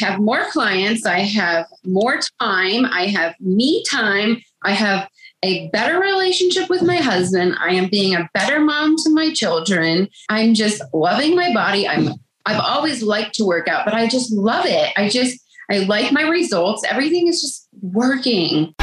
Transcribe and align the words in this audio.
have 0.00 0.20
more 0.20 0.44
clients. 0.50 1.06
I 1.06 1.20
have 1.20 1.66
more 1.84 2.20
time. 2.40 2.86
I 2.86 3.06
have 3.06 3.34
me 3.40 3.84
time. 3.84 4.42
I 4.62 4.72
have 4.72 5.08
a 5.42 5.68
better 5.68 6.00
relationship 6.00 6.68
with 6.68 6.82
my 6.82 6.96
husband. 6.96 7.56
I 7.60 7.74
am 7.74 7.88
being 7.88 8.14
a 8.14 8.28
better 8.34 8.60
mom 8.60 8.96
to 9.04 9.10
my 9.10 9.32
children. 9.32 10.08
I'm 10.28 10.54
just 10.54 10.82
loving 10.92 11.36
my 11.36 11.52
body. 11.52 11.86
I'm 11.86 12.14
I've 12.46 12.60
always 12.60 13.02
liked 13.02 13.34
to 13.34 13.44
work 13.44 13.68
out, 13.68 13.84
but 13.84 13.92
I 13.94 14.08
just 14.08 14.32
love 14.32 14.64
it. 14.66 14.92
I 14.96 15.08
just 15.08 15.38
I 15.70 15.78
like 15.80 16.12
my 16.12 16.22
results. 16.22 16.82
Everything 16.90 17.28
is 17.28 17.42
just 17.42 17.68
working. 17.82 18.74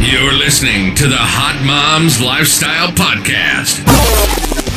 You're 0.00 0.32
listening 0.32 0.94
to 0.96 1.06
the 1.08 1.16
Hot 1.16 1.64
Moms 1.64 2.20
Lifestyle 2.20 2.88
Podcast. 2.88 4.57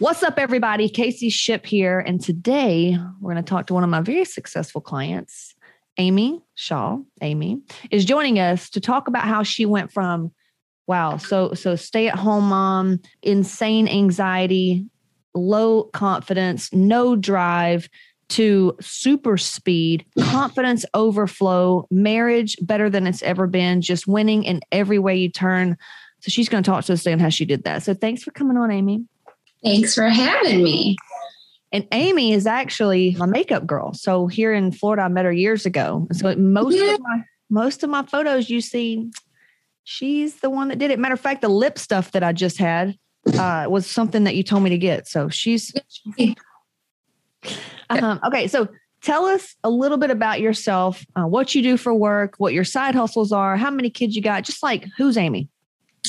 What's 0.00 0.22
up, 0.22 0.38
everybody? 0.38 0.88
Casey 0.88 1.28
Ship 1.28 1.66
here. 1.66 1.98
And 1.98 2.20
today 2.20 2.96
we're 3.20 3.32
going 3.32 3.44
to 3.44 3.50
talk 3.50 3.66
to 3.66 3.74
one 3.74 3.82
of 3.82 3.90
my 3.90 4.00
very 4.00 4.24
successful 4.24 4.80
clients, 4.80 5.56
Amy 5.96 6.40
Shaw. 6.54 6.98
Amy 7.20 7.62
is 7.90 8.04
joining 8.04 8.38
us 8.38 8.70
to 8.70 8.80
talk 8.80 9.08
about 9.08 9.24
how 9.24 9.42
she 9.42 9.66
went 9.66 9.90
from, 9.90 10.30
wow, 10.86 11.16
so, 11.16 11.52
so 11.52 11.74
stay 11.74 12.06
at 12.06 12.14
home 12.14 12.44
mom, 12.44 13.00
insane 13.24 13.88
anxiety, 13.88 14.86
low 15.34 15.82
confidence, 15.82 16.72
no 16.72 17.16
drive 17.16 17.88
to 18.28 18.76
super 18.80 19.36
speed, 19.36 20.06
confidence 20.30 20.84
overflow, 20.94 21.88
marriage 21.90 22.56
better 22.62 22.88
than 22.88 23.04
it's 23.08 23.22
ever 23.24 23.48
been, 23.48 23.80
just 23.80 24.06
winning 24.06 24.44
in 24.44 24.60
every 24.70 25.00
way 25.00 25.16
you 25.16 25.28
turn. 25.28 25.76
So 26.20 26.30
she's 26.30 26.48
going 26.48 26.62
to 26.62 26.70
talk 26.70 26.84
to 26.84 26.92
us 26.92 27.02
today 27.02 27.14
on 27.14 27.18
how 27.18 27.30
she 27.30 27.44
did 27.44 27.64
that. 27.64 27.82
So 27.82 27.94
thanks 27.94 28.22
for 28.22 28.30
coming 28.30 28.56
on, 28.56 28.70
Amy. 28.70 29.04
Thanks 29.62 29.94
for 29.94 30.08
having 30.08 30.62
me. 30.62 30.96
And 31.72 31.86
Amy 31.92 32.32
is 32.32 32.46
actually 32.46 33.14
my 33.18 33.26
makeup 33.26 33.66
girl. 33.66 33.92
So 33.92 34.26
here 34.26 34.54
in 34.54 34.72
Florida, 34.72 35.02
I 35.02 35.08
met 35.08 35.24
her 35.24 35.32
years 35.32 35.66
ago. 35.66 36.06
So 36.12 36.34
most 36.36 36.76
yeah. 36.76 36.94
of 36.94 37.00
my 37.00 37.24
most 37.50 37.82
of 37.82 37.90
my 37.90 38.02
photos 38.02 38.50
you 38.50 38.60
see, 38.60 39.10
she's 39.84 40.40
the 40.40 40.50
one 40.50 40.68
that 40.68 40.78
did 40.78 40.90
it. 40.90 40.98
Matter 40.98 41.14
of 41.14 41.20
fact, 41.20 41.40
the 41.40 41.48
lip 41.48 41.78
stuff 41.78 42.12
that 42.12 42.22
I 42.22 42.32
just 42.32 42.58
had 42.58 42.96
uh, 43.34 43.66
was 43.68 43.86
something 43.86 44.24
that 44.24 44.34
you 44.34 44.42
told 44.42 44.62
me 44.62 44.70
to 44.70 44.78
get. 44.78 45.08
So 45.08 45.28
she's 45.28 45.74
um, 47.90 48.20
okay. 48.26 48.48
So 48.48 48.68
tell 49.02 49.26
us 49.26 49.54
a 49.64 49.70
little 49.70 49.98
bit 49.98 50.10
about 50.10 50.40
yourself, 50.40 51.04
uh, 51.16 51.24
what 51.24 51.54
you 51.54 51.62
do 51.62 51.76
for 51.76 51.94
work, 51.94 52.34
what 52.38 52.52
your 52.52 52.64
side 52.64 52.94
hustles 52.94 53.32
are, 53.32 53.56
how 53.56 53.70
many 53.70 53.90
kids 53.90 54.16
you 54.16 54.22
got, 54.22 54.44
just 54.44 54.62
like 54.62 54.86
who's 54.96 55.16
Amy. 55.16 55.48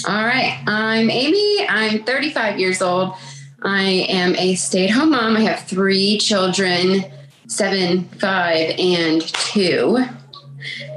All 0.08 0.23
right. 0.23 0.63
I'm 0.67 1.09
Amy. 1.09 1.67
I'm 1.67 2.03
35 2.03 2.59
years 2.59 2.81
old. 2.81 3.16
I 3.64 4.06
am 4.10 4.36
a 4.36 4.56
stay 4.56 4.86
at 4.86 4.92
home 4.92 5.12
mom. 5.12 5.36
I 5.36 5.42
have 5.42 5.66
three 5.68 6.18
children 6.18 7.06
seven, 7.50 8.04
five, 8.20 8.76
and 8.78 9.22
two. 9.22 9.98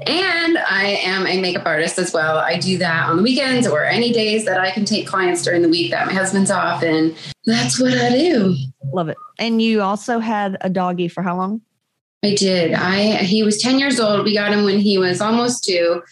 And 0.07 0.59
I 0.59 0.99
am 1.03 1.27
a 1.27 1.41
makeup 1.41 1.65
artist 1.67 1.99
as 1.99 2.13
well. 2.13 2.39
I 2.39 2.59
do 2.59 2.79
that 2.79 3.09
on 3.09 3.17
the 3.17 3.23
weekends 3.23 3.67
or 3.67 3.85
any 3.85 4.13
days 4.13 4.45
that 4.45 4.61
I 4.61 4.71
can 4.71 4.85
take 4.85 5.07
clients 5.07 5.43
during 5.43 5.63
the 5.63 5.69
week 5.69 5.91
that 5.93 6.07
my 6.07 6.13
husband's 6.13 6.51
off. 6.51 6.83
And 6.83 7.17
that's 7.47 7.81
what 7.81 7.97
I 7.97 8.11
do. 8.11 8.57
Love 8.93 9.09
it. 9.09 9.17
And 9.39 9.62
you 9.62 9.81
also 9.81 10.19
had 10.19 10.59
a 10.61 10.69
doggy 10.69 11.09
for 11.09 11.22
how 11.22 11.37
long? 11.37 11.62
I 12.25 12.34
did. 12.34 12.75
I 12.75 13.17
he 13.17 13.43
was 13.43 13.61
10 13.61 13.78
years 13.78 13.99
old. 13.99 14.25
We 14.25 14.34
got 14.34 14.53
him 14.53 14.65
when 14.65 14.78
he 14.78 14.99
was 14.99 15.21
almost 15.21 15.65
two. 15.65 16.03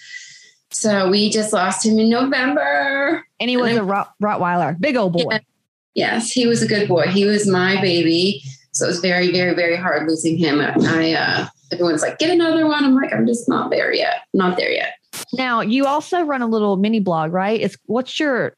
So 0.72 1.10
we 1.10 1.30
just 1.30 1.52
lost 1.52 1.84
him 1.84 1.98
in 1.98 2.08
November. 2.08 3.24
And 3.40 3.50
he 3.50 3.56
was 3.56 3.70
and 3.70 3.80
a 3.80 3.82
Rott- 3.82 4.12
Rottweiler, 4.22 4.80
big 4.80 4.96
old 4.96 5.12
boy. 5.12 5.26
Yeah. 5.30 5.38
Yes, 5.94 6.30
he 6.30 6.46
was 6.46 6.62
a 6.62 6.68
good 6.68 6.88
boy. 6.88 7.06
He 7.06 7.24
was 7.24 7.46
my 7.46 7.80
baby. 7.80 8.42
So 8.72 8.84
it 8.84 8.88
was 8.88 9.00
very, 9.00 9.32
very, 9.32 9.54
very 9.54 9.76
hard 9.76 10.08
losing 10.08 10.38
him. 10.38 10.60
I, 10.60 11.14
uh, 11.14 11.46
everyone's 11.72 12.02
like, 12.02 12.18
get 12.18 12.30
another 12.30 12.66
one. 12.66 12.84
I'm 12.84 12.94
like, 12.94 13.12
I'm 13.12 13.26
just 13.26 13.48
not 13.48 13.70
there 13.70 13.92
yet. 13.92 14.22
Not 14.32 14.56
there 14.56 14.70
yet. 14.70 14.94
Now 15.32 15.60
you 15.60 15.86
also 15.86 16.22
run 16.22 16.42
a 16.42 16.46
little 16.46 16.76
mini 16.76 17.00
blog, 17.00 17.32
right? 17.32 17.60
It's 17.60 17.76
what's 17.86 18.18
your 18.20 18.56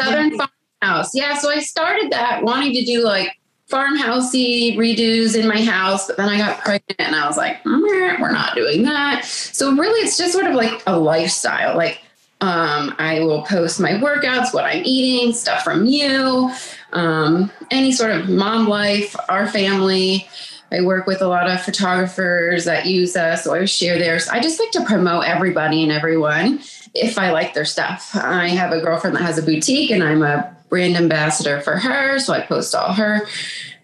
Southern 0.00 0.38
Farmhaus? 0.38 1.10
Yeah. 1.14 1.34
So 1.34 1.50
I 1.50 1.60
started 1.60 2.10
that 2.10 2.42
wanting 2.42 2.72
to 2.72 2.84
do 2.84 3.04
like 3.04 3.38
farmhousey 3.70 4.76
redos 4.76 5.38
in 5.38 5.48
my 5.48 5.62
house, 5.62 6.06
but 6.06 6.16
then 6.16 6.28
I 6.28 6.36
got 6.36 6.60
pregnant 6.60 7.00
and 7.00 7.16
I 7.16 7.26
was 7.26 7.36
like, 7.36 7.62
mm, 7.64 7.80
we're 8.20 8.32
not 8.32 8.54
doing 8.54 8.82
that. 8.82 9.24
So 9.24 9.72
really, 9.72 10.00
it's 10.00 10.18
just 10.18 10.32
sort 10.32 10.46
of 10.46 10.54
like 10.54 10.82
a 10.86 10.98
lifestyle. 10.98 11.76
Like 11.76 12.00
um, 12.42 12.92
I 12.98 13.20
will 13.20 13.42
post 13.42 13.78
my 13.78 13.92
workouts, 13.92 14.52
what 14.52 14.64
I'm 14.64 14.82
eating, 14.84 15.32
stuff 15.32 15.62
from 15.62 15.86
you, 15.86 16.52
um, 16.92 17.52
any 17.70 17.92
sort 17.92 18.10
of 18.10 18.28
mom 18.28 18.66
life, 18.66 19.14
our 19.28 19.46
family. 19.46 20.28
I 20.72 20.80
work 20.80 21.06
with 21.06 21.22
a 21.22 21.28
lot 21.28 21.48
of 21.48 21.62
photographers 21.62 22.64
that 22.64 22.86
use 22.86 23.14
us, 23.14 23.44
so 23.44 23.54
I 23.54 23.64
share 23.66 23.96
theirs. 23.96 24.28
I 24.28 24.40
just 24.40 24.58
like 24.58 24.72
to 24.72 24.84
promote 24.84 25.24
everybody 25.24 25.84
and 25.84 25.92
everyone 25.92 26.58
if 26.94 27.16
I 27.16 27.30
like 27.30 27.54
their 27.54 27.64
stuff. 27.64 28.10
I 28.16 28.48
have 28.48 28.72
a 28.72 28.80
girlfriend 28.80 29.14
that 29.14 29.22
has 29.22 29.38
a 29.38 29.42
boutique, 29.42 29.92
and 29.92 30.02
I'm 30.02 30.22
a 30.22 30.52
brand 30.68 30.96
ambassador 30.96 31.60
for 31.60 31.76
her. 31.76 32.18
So 32.18 32.32
I 32.32 32.40
post 32.40 32.74
all 32.74 32.92
her 32.94 33.20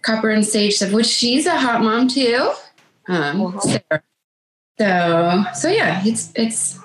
copper 0.01 0.31
and 0.31 0.45
sage 0.45 0.75
stuff, 0.75 0.91
which 0.91 1.07
she's 1.07 1.45
a 1.45 1.57
hot 1.57 1.81
mom 1.81 2.09
too. 2.09 2.51
Um, 3.07 3.57
so, 4.77 5.43
so 5.53 5.69
yeah, 5.69 6.01
it's 6.03 6.33
it's 6.35 6.77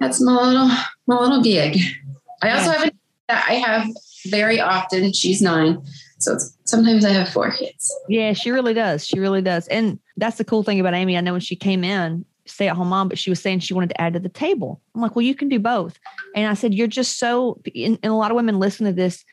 that's 0.00 0.20
my 0.20 0.32
little 0.32 0.70
my 1.06 1.16
little 1.16 1.42
gig. 1.42 1.78
I 2.42 2.50
also 2.50 2.70
have 2.70 2.88
a, 2.88 2.92
I 3.28 3.54
have 3.54 3.88
very 4.26 4.60
often. 4.60 5.12
She's 5.12 5.40
nine, 5.40 5.82
so 6.18 6.38
sometimes 6.64 7.04
I 7.04 7.10
have 7.10 7.28
four 7.28 7.50
kids. 7.52 7.94
Yeah, 8.08 8.32
she 8.32 8.50
really 8.50 8.74
does. 8.74 9.06
She 9.06 9.18
really 9.18 9.42
does, 9.42 9.68
and 9.68 9.98
that's 10.16 10.38
the 10.38 10.44
cool 10.44 10.62
thing 10.62 10.80
about 10.80 10.94
Amy. 10.94 11.16
I 11.16 11.20
know 11.20 11.32
when 11.32 11.40
she 11.40 11.56
came 11.56 11.84
in, 11.84 12.24
stay 12.46 12.68
at 12.68 12.76
home 12.76 12.88
mom, 12.88 13.08
but 13.08 13.18
she 13.18 13.30
was 13.30 13.40
saying 13.40 13.60
she 13.60 13.74
wanted 13.74 13.90
to 13.90 14.00
add 14.00 14.14
to 14.14 14.20
the 14.20 14.28
table. 14.28 14.80
I'm 14.94 15.00
like, 15.00 15.16
well, 15.16 15.24
you 15.24 15.34
can 15.34 15.48
do 15.48 15.58
both. 15.58 15.98
And 16.34 16.46
I 16.46 16.54
said, 16.54 16.74
you're 16.74 16.86
just 16.86 17.18
so, 17.18 17.60
and, 17.74 17.98
a 18.02 18.12
lot 18.12 18.30
of 18.30 18.36
women 18.36 18.58
listen 18.58 18.86
to 18.86 18.92
this 18.92 19.24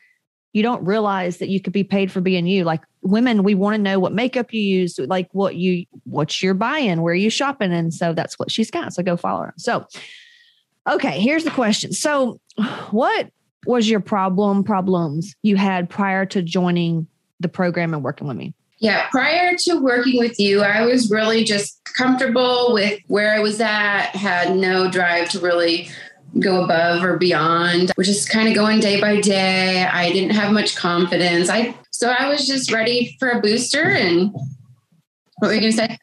you 0.52 0.62
don't 0.62 0.84
realize 0.84 1.38
that 1.38 1.48
you 1.48 1.60
could 1.60 1.72
be 1.72 1.84
paid 1.84 2.12
for 2.12 2.20
being 2.20 2.46
you. 2.46 2.64
Like 2.64 2.82
women, 3.00 3.42
we 3.42 3.54
want 3.54 3.74
to 3.74 3.82
know 3.82 3.98
what 3.98 4.12
makeup 4.12 4.52
you 4.52 4.60
use, 4.60 4.98
like 4.98 5.28
what 5.32 5.56
you 5.56 5.86
what's 6.04 6.42
your 6.42 6.54
buy-in, 6.54 7.02
where 7.02 7.12
are 7.12 7.16
you 7.16 7.30
shopping, 7.30 7.72
and 7.72 7.92
so 7.92 8.12
that's 8.12 8.38
what 8.38 8.50
she's 8.50 8.70
got. 8.70 8.92
So 8.92 9.02
go 9.02 9.16
follow 9.16 9.42
her. 9.42 9.54
So, 9.56 9.86
okay, 10.88 11.20
here's 11.20 11.44
the 11.44 11.50
question. 11.50 11.92
So, 11.92 12.40
what 12.90 13.30
was 13.66 13.88
your 13.88 14.00
problem 14.00 14.64
problems 14.64 15.34
you 15.42 15.56
had 15.56 15.88
prior 15.88 16.26
to 16.26 16.42
joining 16.42 17.06
the 17.40 17.48
program 17.48 17.94
and 17.94 18.02
working 18.02 18.28
with 18.28 18.36
me? 18.36 18.54
Yeah, 18.78 19.08
prior 19.10 19.56
to 19.56 19.74
working 19.80 20.18
with 20.18 20.40
you, 20.40 20.62
I 20.62 20.84
was 20.84 21.10
really 21.10 21.44
just 21.44 21.80
comfortable 21.96 22.72
with 22.72 22.98
where 23.06 23.32
I 23.32 23.38
was 23.38 23.60
at, 23.60 24.06
had 24.16 24.56
no 24.56 24.90
drive 24.90 25.28
to 25.30 25.40
really 25.40 25.88
go 26.40 26.64
above 26.64 27.04
or 27.04 27.16
beyond. 27.16 27.92
We're 27.96 28.04
just 28.04 28.28
kind 28.28 28.48
of 28.48 28.54
going 28.54 28.80
day 28.80 29.00
by 29.00 29.20
day. 29.20 29.84
I 29.84 30.10
didn't 30.10 30.34
have 30.34 30.52
much 30.52 30.74
confidence. 30.74 31.48
I 31.48 31.76
so 31.90 32.08
I 32.08 32.28
was 32.28 32.46
just 32.46 32.72
ready 32.72 33.16
for 33.20 33.28
a 33.28 33.40
booster 33.40 33.84
and 33.84 34.32
what 35.38 35.48
were 35.48 35.54
you 35.54 35.60
gonna 35.60 35.72
say? 35.72 35.98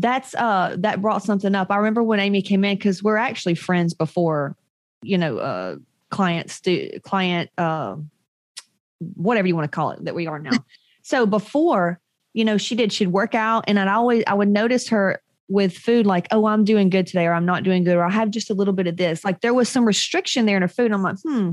That's 0.00 0.34
uh 0.34 0.76
that 0.78 1.02
brought 1.02 1.22
something 1.22 1.54
up. 1.54 1.70
I 1.70 1.76
remember 1.76 2.02
when 2.02 2.20
Amy 2.20 2.42
came 2.42 2.64
in 2.64 2.76
because 2.76 3.02
we're 3.02 3.16
actually 3.16 3.54
friends 3.54 3.94
before, 3.94 4.56
you 5.02 5.18
know, 5.18 5.38
uh 5.38 5.76
client 6.10 6.50
stu- 6.50 6.98
client 7.04 7.50
uh 7.58 7.96
whatever 9.14 9.46
you 9.46 9.54
want 9.54 9.70
to 9.70 9.74
call 9.74 9.90
it 9.92 10.04
that 10.04 10.14
we 10.14 10.26
are 10.26 10.38
now. 10.38 10.64
so 11.02 11.26
before, 11.26 12.00
you 12.32 12.44
know, 12.44 12.56
she 12.56 12.74
did 12.74 12.92
she'd 12.92 13.08
work 13.08 13.34
out 13.34 13.64
and 13.68 13.78
I'd 13.78 13.88
always 13.88 14.24
I 14.26 14.34
would 14.34 14.48
notice 14.48 14.88
her 14.88 15.20
with 15.50 15.76
food 15.76 16.06
like 16.06 16.28
oh 16.30 16.46
i'm 16.46 16.64
doing 16.64 16.88
good 16.88 17.08
today 17.08 17.26
or 17.26 17.34
i'm 17.34 17.44
not 17.44 17.64
doing 17.64 17.82
good 17.82 17.96
or 17.96 18.04
i 18.04 18.10
have 18.10 18.30
just 18.30 18.50
a 18.50 18.54
little 18.54 18.72
bit 18.72 18.86
of 18.86 18.96
this 18.96 19.24
like 19.24 19.40
there 19.40 19.52
was 19.52 19.68
some 19.68 19.84
restriction 19.84 20.46
there 20.46 20.54
in 20.54 20.62
her 20.62 20.68
food 20.68 20.92
i'm 20.92 21.02
like 21.02 21.16
hmm 21.24 21.50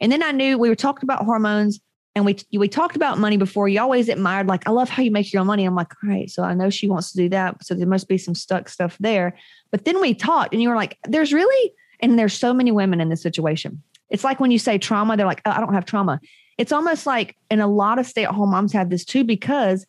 and 0.00 0.10
then 0.10 0.20
i 0.20 0.32
knew 0.32 0.58
we 0.58 0.68
were 0.68 0.74
talking 0.74 1.04
about 1.04 1.24
hormones 1.24 1.78
and 2.16 2.24
we 2.24 2.36
we 2.54 2.66
talked 2.66 2.96
about 2.96 3.18
money 3.18 3.36
before 3.36 3.68
you 3.68 3.78
always 3.78 4.08
admired 4.08 4.48
like 4.48 4.66
i 4.66 4.70
love 4.72 4.88
how 4.88 5.02
you 5.02 5.10
make 5.12 5.32
your 5.32 5.40
own 5.40 5.46
money 5.46 5.64
i'm 5.64 5.76
like 5.76 5.92
all 6.02 6.10
right 6.10 6.30
so 6.30 6.42
i 6.42 6.54
know 6.54 6.70
she 6.70 6.88
wants 6.88 7.12
to 7.12 7.18
do 7.18 7.28
that 7.28 7.62
so 7.64 7.74
there 7.74 7.86
must 7.86 8.08
be 8.08 8.18
some 8.18 8.34
stuck 8.34 8.68
stuff 8.68 8.96
there 8.98 9.36
but 9.70 9.84
then 9.84 10.00
we 10.00 10.14
talked 10.14 10.52
and 10.52 10.62
you 10.62 10.68
were 10.68 10.74
like 10.74 10.98
there's 11.04 11.32
really 11.32 11.72
and 12.00 12.18
there's 12.18 12.32
so 12.32 12.52
many 12.52 12.72
women 12.72 13.00
in 13.00 13.10
this 13.10 13.22
situation 13.22 13.80
it's 14.08 14.24
like 14.24 14.40
when 14.40 14.50
you 14.50 14.58
say 14.58 14.78
trauma 14.78 15.16
they're 15.16 15.26
like 15.26 15.42
oh, 15.44 15.50
i 15.50 15.60
don't 15.60 15.74
have 15.74 15.84
trauma 15.84 16.18
it's 16.58 16.72
almost 16.72 17.06
like 17.06 17.36
and 17.50 17.60
a 17.60 17.66
lot 17.66 17.98
of 17.98 18.06
stay-at-home 18.06 18.50
moms 18.50 18.72
have 18.72 18.90
this 18.90 19.04
too 19.04 19.22
because 19.22 19.86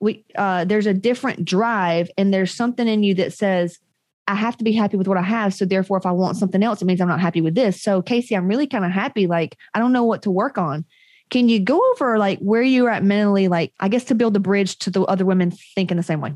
we 0.00 0.24
uh, 0.36 0.64
there's 0.64 0.86
a 0.86 0.92
different 0.92 1.44
drive 1.44 2.10
and 2.18 2.32
there's 2.32 2.52
something 2.52 2.88
in 2.88 3.02
you 3.02 3.14
that 3.14 3.32
says 3.32 3.78
I 4.28 4.34
have 4.34 4.56
to 4.56 4.64
be 4.64 4.72
happy 4.72 4.96
with 4.96 5.06
what 5.06 5.16
I 5.16 5.22
have. 5.22 5.54
So 5.54 5.64
therefore, 5.64 5.98
if 5.98 6.04
I 6.04 6.10
want 6.10 6.36
something 6.36 6.62
else, 6.62 6.82
it 6.82 6.84
means 6.84 7.00
I'm 7.00 7.06
not 7.06 7.20
happy 7.20 7.40
with 7.40 7.54
this. 7.54 7.80
So 7.80 8.02
Casey, 8.02 8.36
I'm 8.36 8.48
really 8.48 8.66
kind 8.66 8.84
of 8.84 8.90
happy. 8.90 9.28
Like 9.28 9.56
I 9.72 9.78
don't 9.78 9.92
know 9.92 10.02
what 10.02 10.22
to 10.22 10.30
work 10.32 10.58
on. 10.58 10.84
Can 11.30 11.48
you 11.48 11.60
go 11.60 11.80
over 11.92 12.18
like 12.18 12.38
where 12.38 12.62
you're 12.62 12.90
at 12.90 13.02
mentally, 13.02 13.48
like 13.48 13.72
I 13.80 13.88
guess 13.88 14.04
to 14.04 14.14
build 14.14 14.34
the 14.34 14.40
bridge 14.40 14.78
to 14.80 14.90
the 14.90 15.02
other 15.02 15.24
women 15.24 15.50
thinking 15.50 15.96
the 15.96 16.02
same 16.02 16.20
way? 16.20 16.34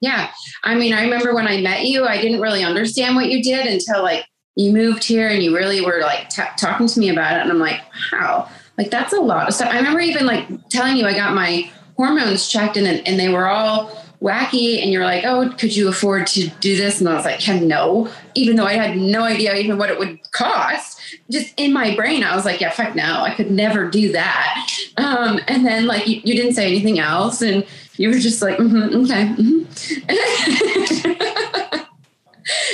Yeah. 0.00 0.32
I 0.64 0.74
mean, 0.74 0.92
I 0.92 1.02
remember 1.02 1.32
when 1.34 1.46
I 1.46 1.60
met 1.60 1.84
you, 1.86 2.04
I 2.04 2.20
didn't 2.20 2.40
really 2.40 2.64
understand 2.64 3.14
what 3.14 3.28
you 3.28 3.42
did 3.42 3.66
until 3.66 4.02
like 4.02 4.26
you 4.56 4.72
moved 4.72 5.04
here 5.04 5.28
and 5.28 5.42
you 5.42 5.56
really 5.56 5.80
were 5.80 6.00
like 6.00 6.28
t- 6.28 6.42
talking 6.58 6.88
to 6.88 7.00
me 7.00 7.08
about 7.08 7.36
it. 7.36 7.42
And 7.42 7.52
I'm 7.52 7.60
like, 7.60 7.80
wow, 8.12 8.48
like 8.76 8.90
that's 8.90 9.12
a 9.12 9.20
lot 9.20 9.46
of 9.46 9.54
stuff. 9.54 9.72
I 9.72 9.76
remember 9.76 10.00
even 10.00 10.26
like 10.26 10.48
telling 10.68 10.96
you 10.96 11.06
I 11.06 11.14
got 11.14 11.34
my 11.34 11.70
hormones 11.96 12.48
checked 12.48 12.76
and, 12.76 12.86
and 13.06 13.18
they 13.18 13.28
were 13.28 13.46
all 13.46 13.96
wacky 14.20 14.82
and 14.82 14.90
you're 14.90 15.04
like, 15.04 15.24
oh, 15.24 15.50
could 15.58 15.74
you 15.74 15.88
afford 15.88 16.26
to 16.28 16.48
do 16.60 16.76
this? 16.76 17.00
And 17.00 17.08
I 17.08 17.14
was 17.14 17.24
like, 17.24 17.46
yeah, 17.46 17.58
no, 17.58 18.08
even 18.34 18.56
though 18.56 18.66
I 18.66 18.74
had 18.74 18.96
no 18.96 19.22
idea 19.22 19.54
even 19.56 19.78
what 19.78 19.90
it 19.90 19.98
would 19.98 20.18
cost. 20.32 21.00
Just 21.30 21.54
in 21.56 21.72
my 21.72 21.94
brain, 21.94 22.22
I 22.22 22.34
was 22.36 22.44
like, 22.44 22.60
yeah, 22.60 22.70
fuck 22.70 22.94
no, 22.94 23.22
I 23.22 23.34
could 23.34 23.50
never 23.50 23.88
do 23.88 24.12
that. 24.12 24.68
Um, 24.96 25.40
and 25.48 25.64
then 25.66 25.86
like 25.86 26.06
you, 26.06 26.20
you, 26.24 26.34
didn't 26.34 26.54
say 26.54 26.66
anything 26.66 26.98
else, 26.98 27.42
and 27.42 27.66
you 27.96 28.08
were 28.08 28.18
just 28.18 28.42
like, 28.42 28.58
mm-hmm, 28.58 28.96
okay, 29.04 29.34
mm-hmm. 29.36 29.62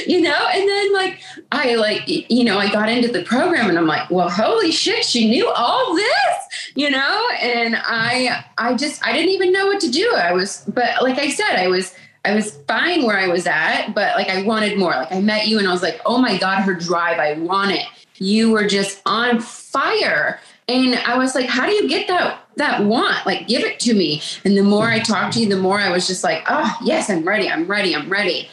you 0.11 0.21
know. 0.21 0.49
And 0.53 0.69
then 0.69 0.93
like 0.93 1.21
I 1.53 1.75
like 1.77 2.03
you 2.07 2.45
know 2.45 2.59
I 2.59 2.71
got 2.73 2.89
into 2.89 3.09
the 3.09 3.23
program, 3.23 3.69
and 3.69 3.79
I'm 3.79 3.87
like, 3.87 4.11
well, 4.11 4.31
holy 4.31 4.73
shit, 4.73 5.05
she 5.05 5.31
knew 5.31 5.49
all 5.51 5.95
this 5.95 6.49
you 6.75 6.91
know 6.91 7.29
and 7.41 7.77
i 7.77 8.45
i 8.59 8.75
just 8.75 9.05
i 9.05 9.13
didn't 9.13 9.31
even 9.31 9.53
know 9.53 9.67
what 9.67 9.81
to 9.81 9.91
do 9.91 10.15
i 10.17 10.33
was 10.33 10.65
but 10.69 11.03
like 11.03 11.19
i 11.19 11.29
said 11.29 11.57
i 11.57 11.67
was 11.67 11.95
i 12.29 12.35
was 12.35 12.57
fine 12.69 13.05
where 13.05 13.19
i 13.19 13.27
was 13.27 13.47
at 13.47 13.93
but 13.95 14.15
like 14.17 14.29
i 14.29 14.43
wanted 14.43 14.79
more 14.79 14.91
like 14.91 15.13
i 15.13 15.21
met 15.21 15.49
you 15.49 15.59
and 15.59 15.67
i 15.67 15.73
was 15.73 15.83
like 15.83 16.01
oh 16.07 16.19
my 16.19 16.37
god 16.39 16.63
her 16.63 16.75
drive 16.75 17.19
i 17.19 17.35
want 17.35 17.71
it 17.71 17.85
you 18.17 18.51
were 18.51 18.67
just 18.67 19.01
on 19.07 19.41
fire 19.41 20.41
and 20.69 20.97
i 20.97 21.17
was 21.17 21.35
like 21.35 21.47
how 21.47 21.67
do 21.67 21.73
you 21.73 21.89
get 21.89 22.07
that 22.09 22.41
that 22.57 22.85
want 22.85 23.25
like 23.27 23.47
give 23.47 23.63
it 23.63 23.79
to 23.81 23.95
me 23.95 24.21
and 24.45 24.57
the 24.57 24.63
more 24.63 24.89
i 24.89 24.99
talked 24.99 25.35
to 25.35 25.41
you 25.41 25.49
the 25.49 25.57
more 25.57 25.79
i 25.79 25.91
was 25.91 26.07
just 26.07 26.25
like 26.25 26.43
oh 26.49 26.77
yes 26.85 27.11
i'm 27.11 27.27
ready 27.27 27.49
i'm 27.49 27.67
ready 27.67 27.95
i'm 27.95 28.09
ready 28.11 28.49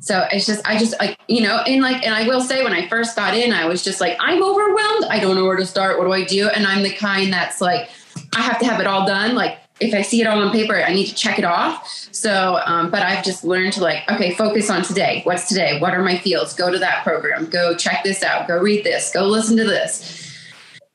so 0.00 0.26
it's 0.32 0.46
just, 0.46 0.66
I 0.66 0.78
just 0.78 0.94
like, 0.98 1.18
you 1.28 1.42
know, 1.42 1.58
and 1.66 1.80
like, 1.80 2.04
and 2.04 2.14
I 2.14 2.26
will 2.26 2.40
say 2.40 2.64
when 2.64 2.72
I 2.72 2.88
first 2.88 3.16
got 3.16 3.34
in, 3.34 3.52
I 3.52 3.66
was 3.66 3.84
just 3.84 4.00
like, 4.00 4.16
I'm 4.20 4.42
overwhelmed. 4.42 5.04
I 5.08 5.20
don't 5.20 5.36
know 5.36 5.44
where 5.44 5.56
to 5.56 5.66
start. 5.66 5.98
What 5.98 6.04
do 6.04 6.12
I 6.12 6.24
do? 6.24 6.48
And 6.48 6.66
I'm 6.66 6.82
the 6.82 6.92
kind 6.92 7.32
that's 7.32 7.60
like, 7.60 7.88
I 8.34 8.40
have 8.40 8.58
to 8.60 8.66
have 8.66 8.80
it 8.80 8.86
all 8.86 9.06
done. 9.06 9.34
Like 9.34 9.58
if 9.78 9.94
I 9.94 10.02
see 10.02 10.20
it 10.20 10.26
all 10.26 10.40
on 10.40 10.52
paper, 10.52 10.74
I 10.82 10.92
need 10.92 11.06
to 11.06 11.14
check 11.14 11.38
it 11.38 11.44
off. 11.44 11.86
So, 12.12 12.60
um, 12.64 12.90
but 12.90 13.02
I've 13.02 13.24
just 13.24 13.44
learned 13.44 13.74
to 13.74 13.82
like, 13.82 14.10
okay, 14.10 14.34
focus 14.34 14.70
on 14.70 14.82
today. 14.82 15.20
What's 15.24 15.48
today? 15.48 15.78
What 15.80 15.92
are 15.92 16.02
my 16.02 16.16
fields? 16.16 16.54
Go 16.54 16.70
to 16.70 16.78
that 16.78 17.04
program. 17.04 17.46
Go 17.46 17.76
check 17.76 18.02
this 18.02 18.22
out. 18.22 18.48
Go 18.48 18.58
read 18.58 18.84
this. 18.84 19.12
Go 19.12 19.26
listen 19.26 19.56
to 19.58 19.64
this. 19.64 20.34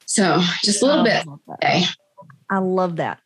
So 0.05 0.41
just 0.63 0.81
a 0.81 0.85
little 0.85 1.03
bit. 1.03 1.25
Okay. 1.53 1.83
I 2.49 2.57
love 2.57 2.97
that. 2.97 3.19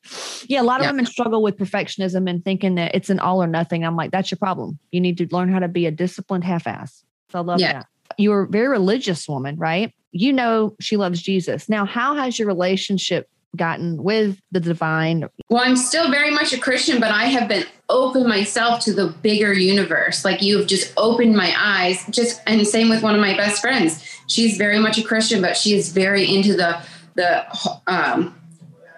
Yeah, 0.48 0.62
a 0.62 0.64
lot 0.64 0.82
of 0.82 0.86
yeah. 0.86 0.92
women 0.92 1.08
struggle 1.08 1.42
with 1.42 1.58
perfectionism 1.58 2.30
and 2.30 2.46
thinking 2.46 2.76
that 2.76 2.94
it's 2.94 3.10
an 3.10 3.20
all 3.20 3.42
or 3.42 3.48
nothing. 3.48 3.84
I'm 3.84 3.96
like, 3.96 4.12
that's 4.12 4.30
your 4.30 4.38
problem. 4.38 4.78
You 4.92 5.02
need 5.02 5.18
to 5.18 5.28
learn 5.32 5.52
how 5.52 5.60
to 5.60 5.68
be 5.68 5.88
a 5.88 5.92
disciplined 5.92 6.44
half 6.44 6.68
ass. 6.68 7.04
So 7.32 7.40
I 7.40 7.42
love 7.42 7.60
yeah. 7.60 7.74
that. 7.74 7.88
You're 8.18 8.44
a 8.44 8.48
very 8.48 8.68
religious 8.68 9.28
woman, 9.28 9.56
right? 9.58 9.92
You 10.12 10.32
know 10.32 10.76
she 10.80 10.96
loves 10.96 11.22
Jesus. 11.22 11.68
Now, 11.68 11.86
how 11.86 12.14
has 12.16 12.38
your 12.38 12.48
relationship 12.48 13.28
gotten 13.56 14.02
with 14.04 14.40
the 14.52 14.60
divine? 14.60 15.30
Well, 15.50 15.64
I'm 15.64 15.76
still 15.76 16.10
very 16.12 16.32
much 16.32 16.54
a 16.54 16.60
Christian, 16.60 17.00
but 17.00 17.12
I 17.12 17.26
have 17.26 17.48
been 17.48 17.66
open 17.90 18.28
myself 18.28 18.82
to 18.82 18.94
the 18.94 19.08
bigger 19.08 19.54
universe. 19.54 20.26
Like 20.26 20.42
you've 20.42 20.68
just 20.68 20.94
opened 20.98 21.36
my 21.36 21.54
eyes. 21.58 22.04
Just 22.10 22.42
and 22.48 22.66
same 22.68 22.90
with 22.90 23.04
one 23.04 23.16
of 23.16 23.22
my 23.22 23.36
best 23.36 23.62
friends. 23.62 24.04
She's 24.28 24.58
very 24.58 24.80
much 24.80 24.98
a 24.98 25.04
Christian, 25.04 25.42
but 25.42 25.56
she 25.58 25.76
is 25.76 25.92
very 25.92 26.34
into 26.34 26.56
the 26.56 26.82
the 27.16 27.46
um 27.88 28.36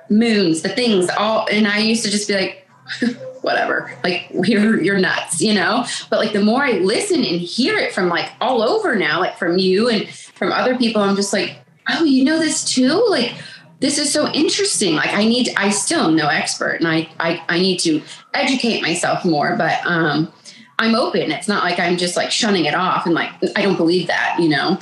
moons, 0.10 0.62
the 0.62 0.70
things, 0.70 1.10
all. 1.18 1.48
And 1.52 1.68
I 1.68 1.80
used 1.80 2.04
to 2.04 2.12
just 2.12 2.28
be 2.28 2.36
like, 2.36 2.68
whatever, 3.42 3.94
like 4.04 4.28
you're 4.32 4.82
you're 4.82 5.00
nuts, 5.00 5.42
you 5.42 5.54
know. 5.54 5.86
But 6.10 6.20
like 6.20 6.34
the 6.34 6.44
more 6.44 6.64
I 6.64 6.74
listen 6.74 7.24
and 7.24 7.42
hear 7.42 7.78
it 7.78 7.94
from 7.94 8.10
like 8.10 8.32
all 8.42 8.62
over 8.62 8.96
now, 8.96 9.20
like 9.20 9.38
from 9.38 9.58
you 9.58 9.90
and 9.90 10.08
from 10.10 10.52
other 10.52 10.78
people, 10.78 11.02
I'm 11.02 11.16
just 11.16 11.34
like, 11.34 11.58
oh, 11.90 12.04
you 12.04 12.24
know 12.24 12.40
this 12.40 12.64
too, 12.64 13.06
like. 13.10 13.34
This 13.80 13.98
is 13.98 14.12
so 14.12 14.28
interesting. 14.30 14.96
Like 14.96 15.14
I 15.14 15.26
need, 15.26 15.50
I 15.56 15.70
still 15.70 16.06
am 16.06 16.16
no 16.16 16.28
expert, 16.28 16.80
and 16.80 16.88
I, 16.88 17.10
I, 17.20 17.44
I 17.50 17.60
need 17.60 17.80
to 17.82 18.02
educate 18.34 18.82
myself 18.82 19.24
more. 19.24 19.56
But 19.56 19.80
um, 19.86 20.32
I'm 20.80 20.96
open. 20.96 21.32
It's 21.32 21.48
not 21.48 21.64
like 21.64 21.80
I'm 21.80 21.98
just 21.98 22.18
like 22.18 22.32
shunning 22.32 22.66
it 22.66 22.74
off 22.74 23.06
and 23.06 23.14
like 23.16 23.32
I 23.56 23.62
don't 23.62 23.78
believe 23.78 24.08
that, 24.08 24.38
you 24.40 24.50
know 24.50 24.78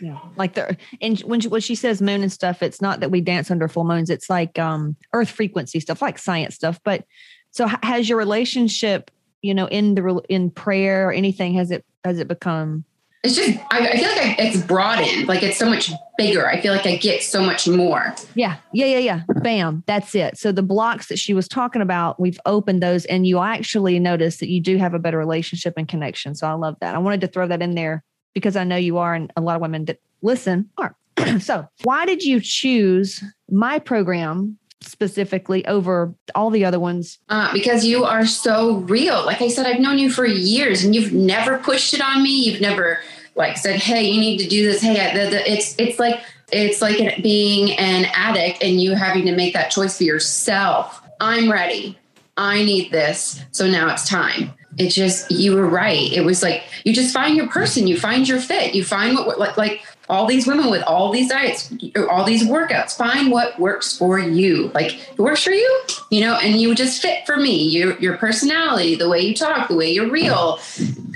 yeah 0.00 0.18
like 0.36 0.54
the 0.54 0.76
and 1.00 1.20
when 1.20 1.40
she, 1.40 1.48
when 1.48 1.60
she 1.60 1.74
says 1.74 2.02
moon 2.02 2.22
and 2.22 2.32
stuff 2.32 2.62
it's 2.62 2.80
not 2.80 3.00
that 3.00 3.10
we 3.10 3.20
dance 3.20 3.50
under 3.50 3.68
full 3.68 3.84
moons 3.84 4.10
it's 4.10 4.28
like 4.28 4.58
um 4.58 4.96
earth 5.12 5.30
frequency 5.30 5.80
stuff 5.80 6.02
like 6.02 6.18
science 6.18 6.54
stuff 6.54 6.80
but 6.84 7.04
so 7.50 7.66
has 7.82 8.08
your 8.08 8.18
relationship 8.18 9.10
you 9.42 9.54
know 9.54 9.66
in 9.68 9.94
the 9.94 10.22
in 10.28 10.50
prayer 10.50 11.08
or 11.08 11.12
anything 11.12 11.54
has 11.54 11.70
it 11.70 11.84
has 12.04 12.18
it 12.18 12.28
become 12.28 12.84
it's 13.26 13.36
just 13.36 13.58
I, 13.70 13.88
I 13.88 13.96
feel 13.96 14.08
like 14.08 14.18
I, 14.18 14.36
it's 14.38 14.62
broadened. 14.62 15.28
Like 15.28 15.42
it's 15.42 15.58
so 15.58 15.68
much 15.68 15.90
bigger. 16.16 16.48
I 16.48 16.60
feel 16.60 16.72
like 16.72 16.86
i 16.86 16.96
get 16.96 17.22
so 17.22 17.42
much 17.42 17.68
more. 17.68 18.14
Yeah. 18.34 18.56
Yeah 18.72 18.86
yeah 18.86 18.98
yeah. 18.98 19.20
Bam. 19.42 19.82
That's 19.86 20.14
it. 20.14 20.38
So 20.38 20.52
the 20.52 20.62
blocks 20.62 21.08
that 21.08 21.18
she 21.18 21.34
was 21.34 21.46
talking 21.48 21.82
about 21.82 22.18
we've 22.18 22.40
opened 22.46 22.82
those 22.82 23.04
and 23.06 23.26
you 23.26 23.38
actually 23.38 23.98
notice 23.98 24.38
that 24.38 24.48
you 24.48 24.60
do 24.60 24.78
have 24.78 24.94
a 24.94 24.98
better 24.98 25.18
relationship 25.18 25.74
and 25.76 25.86
connection. 25.86 26.34
So 26.34 26.46
i 26.46 26.52
love 26.52 26.76
that. 26.80 26.94
I 26.94 26.98
wanted 26.98 27.20
to 27.22 27.26
throw 27.26 27.46
that 27.48 27.60
in 27.60 27.74
there 27.74 28.02
because 28.36 28.54
I 28.54 28.64
know 28.64 28.76
you 28.76 28.98
are, 28.98 29.14
and 29.14 29.32
a 29.34 29.40
lot 29.40 29.56
of 29.56 29.62
women 29.62 29.86
that 29.86 29.98
listen 30.20 30.68
are. 30.76 30.94
so, 31.40 31.66
why 31.84 32.04
did 32.04 32.22
you 32.22 32.38
choose 32.38 33.24
my 33.50 33.78
program 33.78 34.58
specifically 34.82 35.66
over 35.66 36.14
all 36.34 36.50
the 36.50 36.62
other 36.62 36.78
ones? 36.78 37.18
Uh, 37.30 37.50
because 37.54 37.86
you 37.86 38.04
are 38.04 38.26
so 38.26 38.76
real. 38.80 39.24
Like 39.24 39.40
I 39.40 39.48
said, 39.48 39.64
I've 39.64 39.80
known 39.80 39.98
you 39.98 40.10
for 40.10 40.26
years, 40.26 40.84
and 40.84 40.94
you've 40.94 41.14
never 41.14 41.56
pushed 41.56 41.94
it 41.94 42.02
on 42.02 42.22
me. 42.22 42.44
You've 42.44 42.60
never 42.60 43.00
like 43.36 43.56
said, 43.56 43.76
"Hey, 43.76 44.04
you 44.04 44.20
need 44.20 44.38
to 44.38 44.48
do 44.48 44.66
this." 44.66 44.82
Hey, 44.82 45.12
the, 45.14 45.30
the, 45.30 45.50
it's 45.50 45.74
it's 45.78 45.98
like 45.98 46.20
it's 46.52 46.82
like 46.82 47.22
being 47.22 47.72
an 47.78 48.06
addict 48.14 48.62
and 48.62 48.80
you 48.80 48.94
having 48.94 49.24
to 49.26 49.34
make 49.34 49.52
that 49.54 49.70
choice 49.70 49.98
for 49.98 50.04
yourself. 50.04 51.02
I'm 51.20 51.50
ready. 51.50 51.98
I 52.36 52.64
need 52.64 52.90
this. 52.90 53.42
So 53.52 53.66
now 53.66 53.92
it's 53.92 54.08
time 54.08 54.52
it 54.78 54.90
just 54.90 55.30
you 55.30 55.54
were 55.54 55.66
right 55.66 56.12
it 56.12 56.24
was 56.24 56.42
like 56.42 56.64
you 56.84 56.92
just 56.92 57.12
find 57.12 57.36
your 57.36 57.48
person 57.48 57.86
you 57.86 57.98
find 57.98 58.28
your 58.28 58.40
fit 58.40 58.74
you 58.74 58.84
find 58.84 59.16
what 59.16 59.38
like, 59.38 59.56
like 59.56 59.82
all 60.08 60.26
these 60.26 60.46
women 60.46 60.70
with 60.70 60.82
all 60.84 61.10
these 61.12 61.28
diets 61.28 61.72
all 62.10 62.24
these 62.24 62.46
workouts 62.46 62.96
find 62.96 63.30
what 63.30 63.58
works 63.58 63.96
for 63.96 64.18
you 64.18 64.70
like 64.74 64.94
it 65.10 65.18
works 65.18 65.42
for 65.42 65.50
you 65.50 65.82
you 66.10 66.20
know 66.20 66.36
and 66.36 66.60
you 66.60 66.74
just 66.74 67.02
fit 67.02 67.24
for 67.26 67.36
me 67.36 67.68
your 67.68 67.98
your 67.98 68.16
personality 68.16 68.94
the 68.94 69.08
way 69.08 69.20
you 69.20 69.34
talk 69.34 69.68
the 69.68 69.74
way 69.74 69.90
you're 69.90 70.10
real 70.10 70.58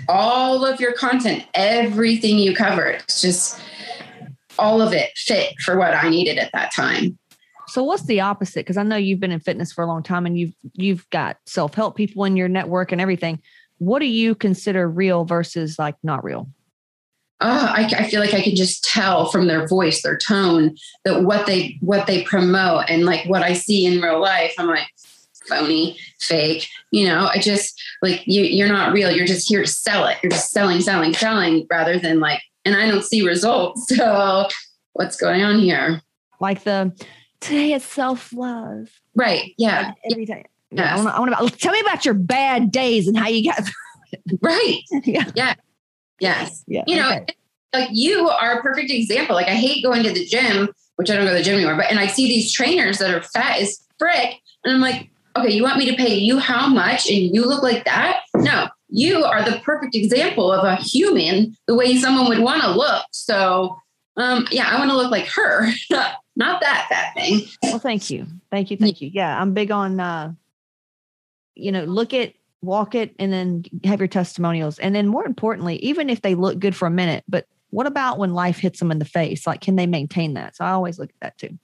all 0.09 0.65
of 0.65 0.81
your 0.81 0.93
content 0.93 1.45
everything 1.55 2.39
you 2.39 2.55
covered 2.55 2.97
it's 2.97 3.21
just 3.21 3.61
all 4.59 4.83
of 4.83 4.93
it 4.93 5.11
fit 5.17 5.55
for 5.61 5.79
what 5.79 5.95
i 5.95 6.09
needed 6.09 6.39
at 6.39 6.51
that 6.53 6.73
time 6.73 7.17
so 7.71 7.85
what's 7.85 8.03
the 8.03 8.21
opposite? 8.21 8.67
Because 8.67 8.77
I 8.77 8.83
know 8.83 8.97
you've 8.97 9.21
been 9.21 9.31
in 9.31 9.39
fitness 9.39 9.73
for 9.73 9.85
a 9.85 9.87
long 9.87 10.03
time 10.03 10.27
and 10.27 10.37
you've 10.37 10.55
you've 10.73 11.09
got 11.11 11.37
self-help 11.47 11.97
people 11.97 12.25
in 12.25 12.37
your 12.37 12.49
network 12.49 12.91
and 12.91 13.01
everything. 13.01 13.41
What 13.79 14.01
do 14.01 14.07
you 14.07 14.35
consider 14.35 14.91
real 14.91 15.25
versus 15.25 15.79
like 15.79 15.95
not 16.03 16.25
real? 16.25 16.49
Uh, 17.41 17.73
I, 17.75 17.85
I 17.99 18.11
feel 18.11 18.21
like 18.21 18.35
I 18.35 18.43
can 18.43 18.55
just 18.55 18.85
tell 18.85 19.31
from 19.31 19.47
their 19.47 19.67
voice, 19.67 20.03
their 20.03 20.19
tone, 20.19 20.77
that 21.05 21.23
what 21.23 21.47
they 21.47 21.79
what 21.81 22.07
they 22.07 22.23
promote 22.25 22.85
and 22.89 23.07
like 23.07 23.27
what 23.27 23.43
I 23.43 23.55
see 23.55 23.87
in 23.87 24.01
real 24.01 24.21
life. 24.21 24.55
I'm 24.59 24.67
like 24.67 24.87
phony, 25.49 25.99
fake. 26.21 26.69
You 26.91 27.07
know, 27.07 27.31
I 27.33 27.39
just 27.39 27.81
like 28.03 28.27
you. 28.27 28.43
You're 28.43 28.69
not 28.69 28.93
real. 28.93 29.11
You're 29.11 29.27
just 29.27 29.49
here 29.49 29.63
to 29.63 29.67
sell 29.67 30.07
it. 30.07 30.19
You're 30.23 30.31
just 30.31 30.51
selling, 30.51 30.81
selling, 30.81 31.15
selling, 31.15 31.67
rather 31.71 31.99
than 31.99 32.21
like. 32.21 32.43
And 32.67 32.77
I 32.77 32.91
don't 32.91 33.05
see 33.05 33.27
results. 33.27 33.87
So 33.97 34.49
what's 34.93 35.17
going 35.17 35.43
on 35.43 35.61
here? 35.61 36.03
Like 36.41 36.65
the 36.65 36.93
today 37.41 37.73
it's 37.73 37.87
self 37.87 38.33
love. 38.33 38.91
Right. 39.15 39.55
Yeah. 39.57 39.89
Like 39.89 40.13
every 40.13 40.27
day. 40.27 40.45
Yeah. 40.71 40.97
I 40.97 41.21
want 41.21 41.37
to 41.37 41.59
tell 41.59 41.73
me 41.73 41.81
about 41.81 42.05
your 42.05 42.15
bad 42.15 42.71
days 42.71 43.09
and 43.09 43.17
how 43.17 43.29
you 43.29 43.51
got 43.51 43.63
Right. 44.41 44.81
yeah. 45.05 45.31
Yeah. 45.35 45.55
Yes. 46.21 46.65
Yeah. 46.67 46.85
You 46.87 46.97
know, 46.97 47.11
okay. 47.11 47.35
like 47.73 47.89
you 47.93 48.29
are 48.29 48.59
a 48.59 48.63
perfect 48.63 48.91
example. 48.91 49.35
Like 49.35 49.49
I 49.49 49.55
hate 49.55 49.83
going 49.83 50.03
to 50.03 50.13
the 50.13 50.25
gym, 50.25 50.71
which 50.97 51.11
I 51.11 51.17
don't 51.17 51.25
go 51.25 51.33
to 51.33 51.39
the 51.39 51.43
gym 51.43 51.57
anymore, 51.57 51.77
but 51.77 51.91
and 51.91 51.99
I 51.99 52.07
see 52.07 52.29
these 52.29 52.53
trainers 52.53 52.99
that 52.99 53.13
are 53.13 53.23
fat 53.23 53.61
as 53.61 53.87
frick. 53.99 54.37
And 54.65 54.75
I'm 54.75 54.81
like, 54.81 55.11
okay, 55.37 55.51
you 55.51 55.63
want 55.63 55.79
me 55.79 55.91
to 55.91 55.97
pay 55.97 56.15
you 56.15 56.39
how 56.39 56.69
much 56.69 57.09
and 57.09 57.35
you 57.35 57.45
look 57.45 57.63
like 57.63 57.85
that? 57.85 58.21
No, 58.37 58.69
you 58.89 59.25
are 59.25 59.43
the 59.43 59.61
perfect 59.61 59.95
example 59.95 60.53
of 60.53 60.65
a 60.65 60.77
human, 60.77 61.57
the 61.67 61.75
way 61.75 61.97
someone 61.97 62.29
would 62.29 62.41
want 62.41 62.63
to 62.63 62.71
look. 62.71 63.07
So 63.13 63.79
um, 64.17 64.47
yeah, 64.51 64.69
I 64.69 64.79
want 64.79 64.91
to 64.91 64.97
look 64.97 65.11
like 65.11 65.27
her, 65.29 65.71
not 65.91 66.61
that 66.61 66.87
fat 66.89 67.15
thing. 67.15 67.43
Well, 67.63 67.79
thank 67.79 68.11
you. 68.11 68.27
Thank 68.51 68.71
you. 68.71 68.77
Thank 68.77 69.01
you. 69.01 69.11
Yeah, 69.13 69.41
I'm 69.41 69.55
big 69.55 69.71
on, 69.71 70.01
uh, 70.01 70.35
you 71.55 71.73
know, 71.73 71.85
look 71.85 72.13
at 72.13 72.35
walk 72.63 72.95
it 72.95 73.15
and 73.19 73.33
then 73.33 73.65
have 73.85 74.01
your 74.01 74.09
testimonials. 74.09 74.79
And 74.79 74.95
then 74.95 75.07
more 75.07 75.25
importantly, 75.25 75.77
even 75.77 76.11
if 76.11 76.23
they 76.23 76.35
look 76.35 76.59
good 76.59 76.77
for 76.77 76.87
a 76.87 76.91
minute, 76.91 77.25
but 77.29 77.47
what 77.71 77.87
about 77.87 78.19
when 78.19 78.35
life 78.35 78.59
hits 78.59 78.79
them 78.81 78.91
in 78.91 78.99
the 78.99 79.05
face? 79.05 79.47
Like, 79.47 79.61
can 79.61 79.77
they 79.77 79.87
maintain 79.87 80.35
that? 80.35 80.57
So 80.57 80.65
I 80.65 80.71
always 80.71 80.99
look 80.99 81.11
at 81.11 81.21
that 81.21 81.39
too. 81.39 81.59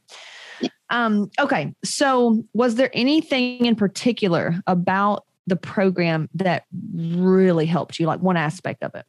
Um, 0.89 1.31
okay. 1.39 1.75
So 1.85 2.45
was 2.55 2.77
there 2.77 2.91
anything 2.93 3.67
in 3.67 3.75
particular 3.75 4.55
about 4.67 5.25
the 5.47 5.57
program 5.57 6.29
that 6.35 6.65
really 6.95 7.67
helped 7.67 7.99
you, 7.99 8.07
like 8.07 8.21
one 8.21 8.37
aspect 8.37 8.83
of 8.83 8.95
it? 8.95 9.05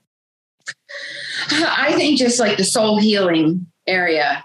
I 1.52 1.94
think 1.96 2.18
just 2.18 2.40
like 2.40 2.58
the 2.58 2.64
soul 2.64 3.00
healing 3.00 3.68
area 3.86 4.44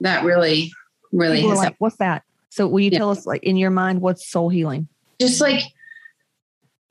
that 0.00 0.24
really, 0.24 0.72
really 1.12 1.42
like, 1.42 1.76
what's 1.78 1.96
that? 1.96 2.24
So 2.50 2.66
will 2.66 2.80
you 2.80 2.90
Yeah. 2.90 2.98
tell 2.98 3.10
us 3.10 3.24
like 3.24 3.42
in 3.44 3.56
your 3.56 3.70
mind 3.70 4.00
what's 4.00 4.28
soul 4.28 4.48
healing? 4.48 4.88
just 5.20 5.40
like 5.40 5.62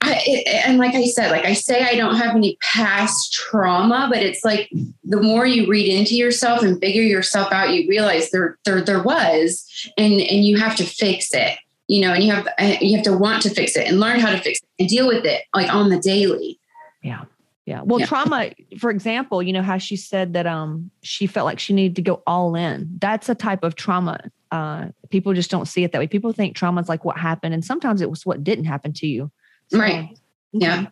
I, 0.07 0.43
and 0.65 0.77
like 0.77 0.95
I 0.95 1.05
said, 1.05 1.31
like 1.31 1.45
I 1.45 1.53
say, 1.53 1.83
I 1.83 1.95
don't 1.95 2.15
have 2.15 2.35
any 2.35 2.57
past 2.61 3.33
trauma, 3.33 4.07
but 4.11 4.21
it's 4.23 4.43
like 4.43 4.69
the 5.03 5.21
more 5.21 5.45
you 5.45 5.67
read 5.67 5.87
into 5.87 6.15
yourself 6.15 6.61
and 6.63 6.79
figure 6.79 7.01
yourself 7.03 7.51
out, 7.51 7.73
you 7.73 7.87
realize 7.89 8.31
there, 8.31 8.57
there, 8.65 8.81
there 8.81 9.03
was, 9.03 9.65
and 9.97 10.13
and 10.13 10.45
you 10.45 10.57
have 10.57 10.75
to 10.77 10.83
fix 10.83 11.33
it, 11.33 11.57
you 11.87 12.01
know, 12.01 12.13
and 12.13 12.23
you 12.23 12.31
have 12.31 12.47
uh, 12.59 12.75
you 12.81 12.95
have 12.95 13.05
to 13.05 13.17
want 13.17 13.41
to 13.43 13.49
fix 13.49 13.75
it 13.75 13.87
and 13.87 13.99
learn 13.99 14.19
how 14.19 14.31
to 14.31 14.39
fix 14.39 14.59
it 14.59 14.67
and 14.79 14.89
deal 14.89 15.07
with 15.07 15.25
it 15.25 15.43
like 15.53 15.73
on 15.73 15.89
the 15.89 15.99
daily. 15.99 16.59
Yeah. 17.03 17.25
Yeah. 17.65 17.81
Well, 17.83 17.99
Yeah. 17.99 18.05
trauma, 18.05 18.51
for 18.79 18.89
example, 18.89 19.43
you 19.43 19.51
know 19.51 19.61
how 19.61 19.77
she 19.77 19.97
said 19.97 20.33
that 20.33 20.47
um 20.47 20.89
she 21.03 21.27
felt 21.27 21.45
like 21.45 21.59
she 21.59 21.73
needed 21.73 21.95
to 21.97 22.01
go 22.01 22.23
all 22.25 22.55
in. 22.55 22.87
That's 22.99 23.27
a 23.29 23.35
type 23.35 23.63
of 23.63 23.75
trauma. 23.75 24.19
Uh 24.51 24.87
people 25.09 25.33
just 25.33 25.51
don't 25.51 25.67
see 25.67 25.83
it 25.83 25.91
that 25.91 25.99
way. 25.99 26.07
People 26.07 26.31
think 26.31 26.55
trauma 26.55 26.79
is 26.81 26.87
like 26.89 27.03
what 27.03 27.17
happened 27.17 27.53
and 27.53 27.65
sometimes 27.65 28.01
it 28.01 28.09
was 28.09 28.25
what 28.25 28.43
didn't 28.43 28.65
happen 28.65 28.93
to 28.93 29.07
you. 29.07 29.31
So, 29.71 29.79
Right. 29.79 30.17
Yeah. 30.53 30.87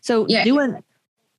So 0.00 0.26
Yeah. 0.28 0.44
doing 0.44 0.82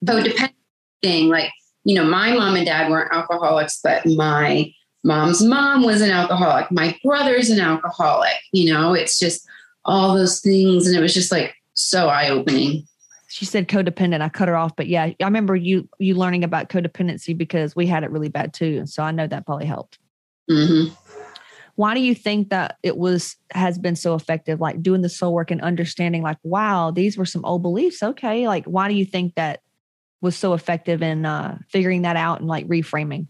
So 0.08 0.22
depending, 0.22 1.30
like, 1.30 1.52
you 1.86 1.96
know, 1.96 2.04
my 2.04 2.34
mom 2.34 2.56
and 2.56 2.66
dad 2.66 2.90
weren't 2.92 3.14
alcoholics, 3.14 3.80
but 3.82 4.06
my 4.06 4.72
mom's 5.04 5.42
mom 5.42 5.84
was 5.84 6.02
an 6.02 6.12
alcoholic. 6.12 6.72
My 6.72 6.98
brother's 7.04 7.50
an 7.50 7.60
alcoholic. 7.60 8.36
You 8.52 8.74
know, 8.74 8.94
it's 8.94 9.18
just 9.20 9.48
all 9.86 10.16
those 10.16 10.40
things. 10.42 10.88
And 10.88 10.96
it 10.96 11.00
was 11.02 11.14
just 11.14 11.32
like 11.32 11.56
so 11.74 12.08
eye 12.08 12.30
opening. 12.30 12.86
she 13.28 13.46
said 13.46 13.68
codependent. 13.68 14.22
I 14.22 14.30
cut 14.30 14.48
her 14.48 14.56
off, 14.56 14.76
but 14.76 14.88
yeah, 14.88 15.04
I 15.04 15.16
remember 15.22 15.56
you 15.56 15.88
you 16.00 16.16
learning 16.16 16.44
about 16.44 16.70
codependency 16.70 17.36
because 17.38 17.76
we 17.76 17.88
had 17.88 18.04
it 18.04 18.12
really 18.12 18.30
bad 18.30 18.54
too. 18.54 18.78
And 18.80 18.90
so 18.90 19.04
I 19.04 19.12
know 19.12 19.28
that 19.28 19.46
probably 19.46 19.66
helped. 19.66 20.00
hmm 20.50 20.86
why 21.76 21.94
do 21.94 22.00
you 22.00 22.14
think 22.14 22.50
that 22.50 22.78
it 22.84 22.98
was 22.98 23.36
has 23.52 23.78
been 23.78 23.96
so 23.96 24.16
effective 24.16 24.60
like 24.60 24.82
doing 24.82 25.02
the 25.02 25.10
soul 25.10 25.34
work 25.34 25.52
and 25.52 25.62
understanding 25.62 26.22
like 26.22 26.38
wow 26.44 26.92
these 26.92 27.18
were 27.18 27.26
some 27.26 27.44
old 27.46 27.62
beliefs 27.62 28.04
okay 28.04 28.48
like 28.48 28.66
why 28.66 28.88
do 28.88 28.94
you 28.94 29.06
think 29.06 29.36
that 29.36 29.62
was 30.22 30.36
so 30.36 30.54
effective 30.54 31.02
in 31.02 31.26
uh 31.26 31.58
figuring 31.70 32.04
that 32.04 32.16
out 32.16 32.40
and 32.40 32.48
like 32.48 32.68
reframing 32.68 33.28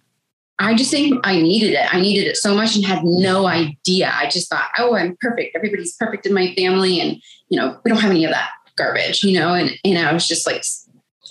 I 0.59 0.75
just 0.75 0.91
think 0.91 1.19
I 1.25 1.41
needed 1.41 1.73
it. 1.73 1.93
I 1.93 1.99
needed 1.99 2.27
it 2.27 2.37
so 2.37 2.55
much 2.55 2.75
and 2.75 2.85
had 2.85 3.03
no 3.03 3.47
idea. 3.47 4.13
I 4.13 4.29
just 4.29 4.49
thought, 4.49 4.69
oh, 4.77 4.95
I'm 4.95 5.17
perfect. 5.19 5.55
Everybody's 5.55 5.95
perfect 5.95 6.27
in 6.27 6.33
my 6.33 6.53
family. 6.55 7.01
And, 7.01 7.17
you 7.49 7.59
know, 7.59 7.79
we 7.83 7.89
don't 7.89 7.99
have 7.99 8.11
any 8.11 8.23
of 8.23 8.31
that 8.31 8.51
garbage, 8.77 9.23
you 9.23 9.37
know? 9.37 9.53
And, 9.53 9.71
and 9.83 9.97
I 9.97 10.13
was 10.13 10.27
just 10.27 10.45
like, 10.45 10.63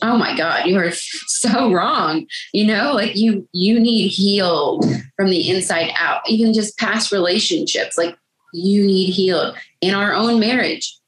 oh 0.02 0.16
my 0.16 0.36
God, 0.36 0.66
you 0.66 0.76
are 0.78 0.90
so 1.26 1.72
wrong. 1.72 2.26
You 2.52 2.66
know, 2.66 2.92
like 2.92 3.16
you, 3.16 3.48
you 3.52 3.80
need 3.80 4.08
healed 4.08 4.84
from 5.16 5.30
the 5.30 5.48
inside 5.50 5.92
out, 5.98 6.20
even 6.28 6.52
just 6.52 6.78
past 6.78 7.12
relationships. 7.12 7.96
Like 7.96 8.16
you 8.52 8.84
need 8.84 9.12
healed 9.12 9.56
in 9.80 9.94
our 9.94 10.12
own 10.12 10.40
marriage. 10.40 10.98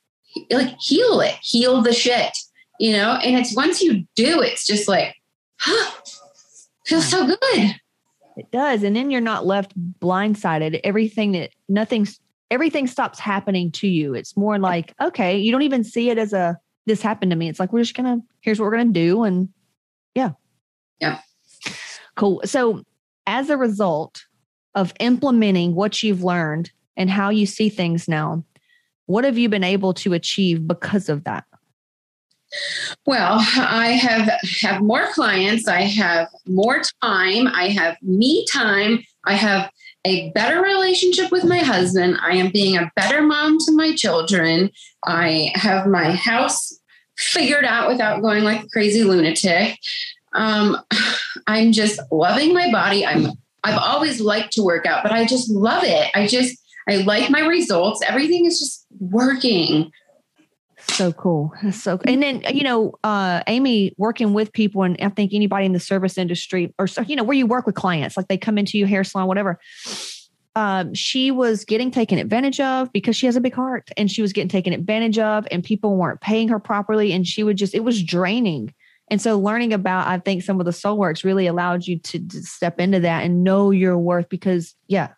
Like 0.50 0.74
heal 0.80 1.20
it, 1.20 1.34
heal 1.42 1.82
the 1.82 1.92
shit, 1.92 2.36
you 2.80 2.92
know? 2.92 3.12
And 3.22 3.36
it's 3.36 3.54
once 3.54 3.82
you 3.82 4.04
do, 4.16 4.40
it's 4.40 4.66
just 4.66 4.88
like, 4.88 5.14
huh, 5.60 5.90
feels 6.86 7.06
so 7.06 7.26
good. 7.26 7.74
it 8.36 8.50
does 8.50 8.82
and 8.82 8.94
then 8.94 9.10
you're 9.10 9.20
not 9.20 9.46
left 9.46 9.72
blindsided 10.00 10.80
everything 10.84 11.32
that 11.32 11.50
nothing's 11.68 12.20
everything 12.50 12.86
stops 12.86 13.18
happening 13.18 13.70
to 13.70 13.86
you 13.86 14.14
it's 14.14 14.36
more 14.36 14.58
like 14.58 14.92
okay 15.00 15.38
you 15.38 15.50
don't 15.50 15.62
even 15.62 15.84
see 15.84 16.10
it 16.10 16.18
as 16.18 16.32
a 16.32 16.58
this 16.86 17.02
happened 17.02 17.30
to 17.30 17.36
me 17.36 17.48
it's 17.48 17.60
like 17.60 17.72
we're 17.72 17.80
just 17.82 17.96
gonna 17.96 18.18
here's 18.40 18.58
what 18.60 18.66
we're 18.66 18.76
gonna 18.76 18.90
do 18.92 19.24
and 19.24 19.48
yeah 20.14 20.30
Yeah. 21.00 21.20
cool 22.16 22.40
so 22.44 22.82
as 23.26 23.50
a 23.50 23.56
result 23.56 24.24
of 24.74 24.92
implementing 25.00 25.74
what 25.74 26.02
you've 26.02 26.24
learned 26.24 26.70
and 26.96 27.10
how 27.10 27.30
you 27.30 27.46
see 27.46 27.68
things 27.68 28.08
now 28.08 28.44
what 29.06 29.24
have 29.24 29.38
you 29.38 29.48
been 29.48 29.64
able 29.64 29.94
to 29.94 30.12
achieve 30.12 30.66
because 30.66 31.08
of 31.08 31.24
that 31.24 31.44
Well, 33.06 33.38
I 33.58 33.88
have 34.00 34.30
have 34.62 34.80
more 34.80 35.08
clients. 35.12 35.66
I 35.66 35.82
have 35.82 36.28
more 36.46 36.82
time. 37.02 37.48
I 37.48 37.68
have 37.68 37.96
me 38.00 38.46
time. 38.52 39.02
I 39.26 39.34
have 39.34 39.70
a 40.04 40.30
better 40.32 40.60
relationship 40.60 41.30
with 41.32 41.44
my 41.44 41.58
husband. 41.58 42.18
I 42.20 42.36
am 42.36 42.50
being 42.50 42.76
a 42.76 42.90
better 42.96 43.22
mom 43.22 43.58
to 43.60 43.72
my 43.72 43.94
children. 43.94 44.70
I 45.04 45.50
have 45.54 45.86
my 45.86 46.12
house 46.12 46.78
figured 47.16 47.64
out 47.64 47.88
without 47.88 48.20
going 48.20 48.44
like 48.44 48.64
a 48.64 48.68
crazy 48.68 49.04
lunatic. 49.04 49.78
Um, 50.34 50.76
I'm 51.46 51.72
just 51.72 52.00
loving 52.10 52.52
my 52.52 52.70
body. 52.70 53.06
I'm 53.06 53.28
I've 53.62 53.78
always 53.78 54.20
liked 54.20 54.52
to 54.54 54.62
work 54.62 54.84
out, 54.84 55.02
but 55.02 55.12
I 55.12 55.24
just 55.24 55.48
love 55.48 55.84
it. 55.84 56.10
I 56.14 56.26
just 56.26 56.58
I 56.88 56.96
like 56.96 57.30
my 57.30 57.40
results. 57.40 58.02
Everything 58.06 58.44
is 58.44 58.58
just 58.58 58.86
working. 59.00 59.90
So 60.88 61.12
cool. 61.12 61.52
So 61.72 61.98
and 62.06 62.22
then 62.22 62.42
you 62.52 62.62
know 62.62 62.92
uh 63.04 63.42
amy 63.46 63.94
working 63.96 64.32
with 64.32 64.52
people 64.52 64.82
and 64.82 64.96
i 65.00 65.08
think 65.08 65.32
anybody 65.32 65.66
in 65.66 65.72
the 65.72 65.80
service 65.80 66.18
industry 66.18 66.72
or 66.78 66.86
so 66.86 67.02
you 67.02 67.16
know 67.16 67.24
where 67.24 67.36
you 67.36 67.46
work 67.46 67.66
with 67.66 67.74
clients 67.74 68.16
like 68.16 68.28
they 68.28 68.38
come 68.38 68.58
into 68.58 68.78
your 68.78 68.88
hair 68.88 69.04
salon 69.04 69.26
whatever 69.26 69.58
um 70.56 70.94
she 70.94 71.30
was 71.30 71.64
getting 71.64 71.90
taken 71.90 72.18
advantage 72.18 72.60
of 72.60 72.92
because 72.92 73.16
she 73.16 73.26
has 73.26 73.36
a 73.36 73.40
big 73.40 73.54
heart 73.54 73.90
and 73.96 74.10
she 74.10 74.22
was 74.22 74.32
getting 74.32 74.48
taken 74.48 74.72
advantage 74.72 75.18
of 75.18 75.46
and 75.50 75.64
people 75.64 75.96
weren't 75.96 76.20
paying 76.20 76.48
her 76.48 76.58
properly 76.58 77.12
and 77.12 77.26
she 77.26 77.42
would 77.42 77.56
just 77.56 77.74
it 77.74 77.84
was 77.84 78.02
draining. 78.02 78.72
And 79.08 79.20
so 79.20 79.38
learning 79.38 79.72
about 79.72 80.06
i 80.06 80.18
think 80.18 80.42
some 80.42 80.60
of 80.60 80.66
the 80.66 80.72
soul 80.72 80.96
works 80.96 81.24
really 81.24 81.46
allowed 81.46 81.86
you 81.86 81.98
to, 81.98 82.28
to 82.28 82.42
step 82.42 82.80
into 82.80 83.00
that 83.00 83.24
and 83.24 83.44
know 83.44 83.70
your 83.70 83.98
worth 83.98 84.28
because 84.28 84.74
yeah. 84.86 85.08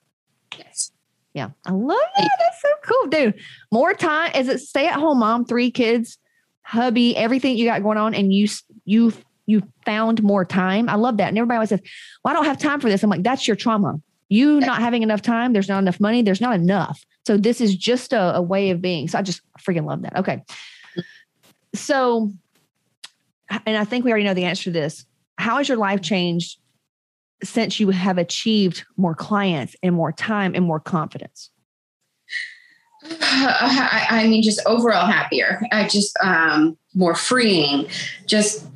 Yes. 0.59 0.91
Yeah, 1.37 1.51
I 1.67 1.73
love 1.73 1.99
that. 2.17 2.31
That's 2.39 2.63
so 2.63 2.69
cool, 2.83 3.11
dude. 3.11 3.35
More 3.71 3.93
time 3.93 4.31
as 4.35 4.49
a 4.49 4.59
stay-at-home 4.59 5.19
mom, 5.19 5.45
three 5.45 5.71
kids, 5.71 6.17
hubby, 6.63 7.15
everything 7.15 7.59
you 7.59 7.67
got 7.67 7.83
going 7.83 7.99
on, 7.99 8.15
and 8.15 8.33
you 8.33 8.49
you 8.87 9.13
you 9.45 9.63
found 9.85 10.23
more 10.23 10.47
time. 10.47 10.89
I 10.89 10.95
love 10.95 11.19
that. 11.19 11.29
And 11.29 11.37
everybody 11.37 11.57
always 11.57 11.69
says, 11.69 11.83
"Well, 12.25 12.33
I 12.33 12.35
don't 12.35 12.47
have 12.47 12.57
time 12.57 12.81
for 12.81 12.89
this." 12.89 13.03
I'm 13.03 13.11
like, 13.11 13.23
"That's 13.23 13.47
your 13.47 13.55
trauma. 13.55 14.01
You 14.31 14.61
not 14.61 14.81
having 14.81 15.03
enough 15.03 15.21
time. 15.21 15.53
There's 15.53 15.69
not 15.69 15.81
enough 15.81 16.01
money. 16.01 16.23
There's 16.23 16.41
not 16.41 16.55
enough. 16.55 17.05
So 17.27 17.37
this 17.37 17.61
is 17.61 17.77
just 17.77 18.15
a, 18.15 18.37
a 18.37 18.41
way 18.41 18.71
of 18.71 18.81
being." 18.81 19.07
So 19.07 19.19
I 19.19 19.23
just 19.23 19.43
freaking 19.61 19.85
love 19.85 20.01
that. 20.03 20.17
Okay, 20.17 20.43
so, 21.75 22.33
and 23.67 23.77
I 23.77 23.85
think 23.85 24.07
we 24.07 24.11
already 24.11 24.25
know 24.25 24.33
the 24.33 24.45
answer 24.45 24.65
to 24.65 24.71
this. 24.71 25.05
How 25.37 25.59
has 25.59 25.69
your 25.69 25.77
life 25.77 26.01
changed 26.01 26.59
since 27.43 27.79
you 27.79 27.91
have 27.91 28.19
achieved 28.19 28.85
more 28.97 29.15
clients 29.15 29.77
and 29.83 29.95
more 29.95 30.13
time 30.13 30.55
and 30.55 30.65
more 30.65 30.81
confidence? 30.81 31.51
I, 33.21 34.07
I 34.11 34.29
mean, 34.29 34.43
just 34.43 34.61
overall 34.67 35.07
happier. 35.07 35.61
I 35.73 35.87
just 35.87 36.17
um, 36.23 36.77
more 36.95 37.15
freeing. 37.15 37.87
Just 38.27 38.67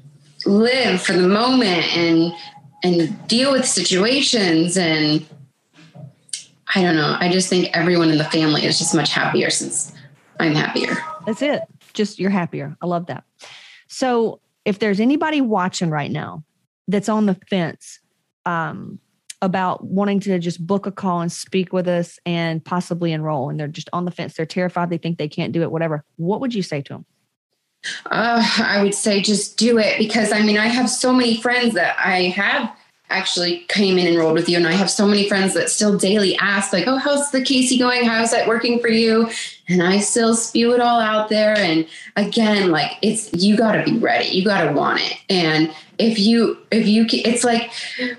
live 0.47 1.03
for 1.03 1.13
the 1.13 1.29
moment 1.29 1.97
and 1.97 2.33
and 2.83 3.29
deal 3.29 3.53
with 3.53 3.67
situations 3.67 4.79
and 4.79 5.27
I 6.75 6.83
don't 6.83 6.95
know. 6.95 7.17
I 7.19 7.31
just 7.31 7.49
think 7.49 7.69
everyone 7.77 8.11
in 8.11 8.19
the 8.19 8.25
family 8.25 8.65
is 8.65 8.79
just 8.79 8.95
much 8.95 9.13
happier 9.13 9.51
since 9.51 9.93
I'm 10.39 10.55
happier. 10.55 10.97
That's 11.27 11.43
it. 11.43 11.63
Just 11.93 12.19
you're 12.19 12.31
happier. 12.31 12.77
I 12.81 12.87
love 12.87 13.07
that. 13.07 13.25
So 13.89 14.41
if 14.65 14.79
there's 14.79 15.01
anybody 15.01 15.41
watching 15.41 15.91
right 15.91 16.11
now 16.11 16.45
that's 16.89 17.09
on 17.09 17.27
the 17.27 17.35
fence 17.49 17.99
um, 18.47 18.99
about 19.43 19.85
wanting 19.85 20.21
to 20.21 20.39
just 20.39 20.65
book 20.67 20.87
a 20.87 20.93
call 20.93 21.21
and 21.21 21.33
speak 21.33 21.73
with 21.73 21.89
us 21.89 22.19
and 22.27 22.65
possibly 22.65 23.13
enroll, 23.13 23.51
and 23.51 23.59
they're 23.59 23.69
just 23.69 23.89
on 23.93 24.05
the 24.05 24.11
fence, 24.11 24.35
they're 24.35 24.47
terrified, 24.47 24.91
they 24.91 24.99
think 24.99 25.19
they 25.19 25.29
can't 25.29 25.53
do 25.53 25.63
it, 25.63 25.71
whatever. 25.71 26.05
What 26.17 26.41
would 26.41 26.55
you 26.55 26.63
say 26.63 26.83
to 26.83 26.93
them? 26.95 27.07
Uh, 28.07 28.47
I 28.59 28.83
would 28.83 28.95
say 28.95 29.23
just 29.23 29.57
do 29.57 29.79
it 29.79 29.99
because 29.99 30.33
I 30.33 30.43
mean, 30.43 30.59
I 30.59 30.67
have 30.67 30.91
so 30.91 31.13
many 31.13 31.41
friends 31.41 31.75
that 31.75 31.97
I 31.99 32.25
have 32.25 32.77
actually 33.11 33.61
came 33.69 33.99
in 33.99 34.07
and 34.07 34.15
enrolled 34.17 34.35
with 34.35 34.49
you. 34.49 34.57
And 34.57 34.67
I 34.67 34.73
have 34.73 34.91
so 34.91 35.07
many 35.07 35.29
friends 35.29 35.55
that 35.55 35.69
still 35.69 35.99
daily 35.99 36.37
ask, 36.37 36.73
like, 36.73 36.87
oh, 36.87 36.97
how's 36.97 37.31
the 37.31 37.43
Casey 37.43 37.79
going? 37.79 38.05
How's 38.05 38.31
that 38.31 38.49
working 38.49 38.81
for 38.81 38.89
you? 38.89 39.29
And 39.69 39.83
I 39.83 39.99
still 39.99 40.35
spew 40.35 40.73
it 40.75 40.81
all 40.81 41.01
out 41.01 41.29
there. 41.29 41.57
And 41.57 41.87
again, 42.17 42.71
like 42.71 42.93
it's, 43.03 43.33
you 43.33 43.57
got 43.57 43.73
to 43.73 43.85
be 43.85 43.99
ready. 43.99 44.29
You 44.29 44.45
got 44.45 44.65
to 44.65 44.73
want 44.73 45.01
it. 45.01 45.17
And 45.29 45.75
if 45.99 46.19
you, 46.19 46.57
if 46.73 46.87
you, 46.87 47.07
it's 47.11 47.45
like 47.45 47.71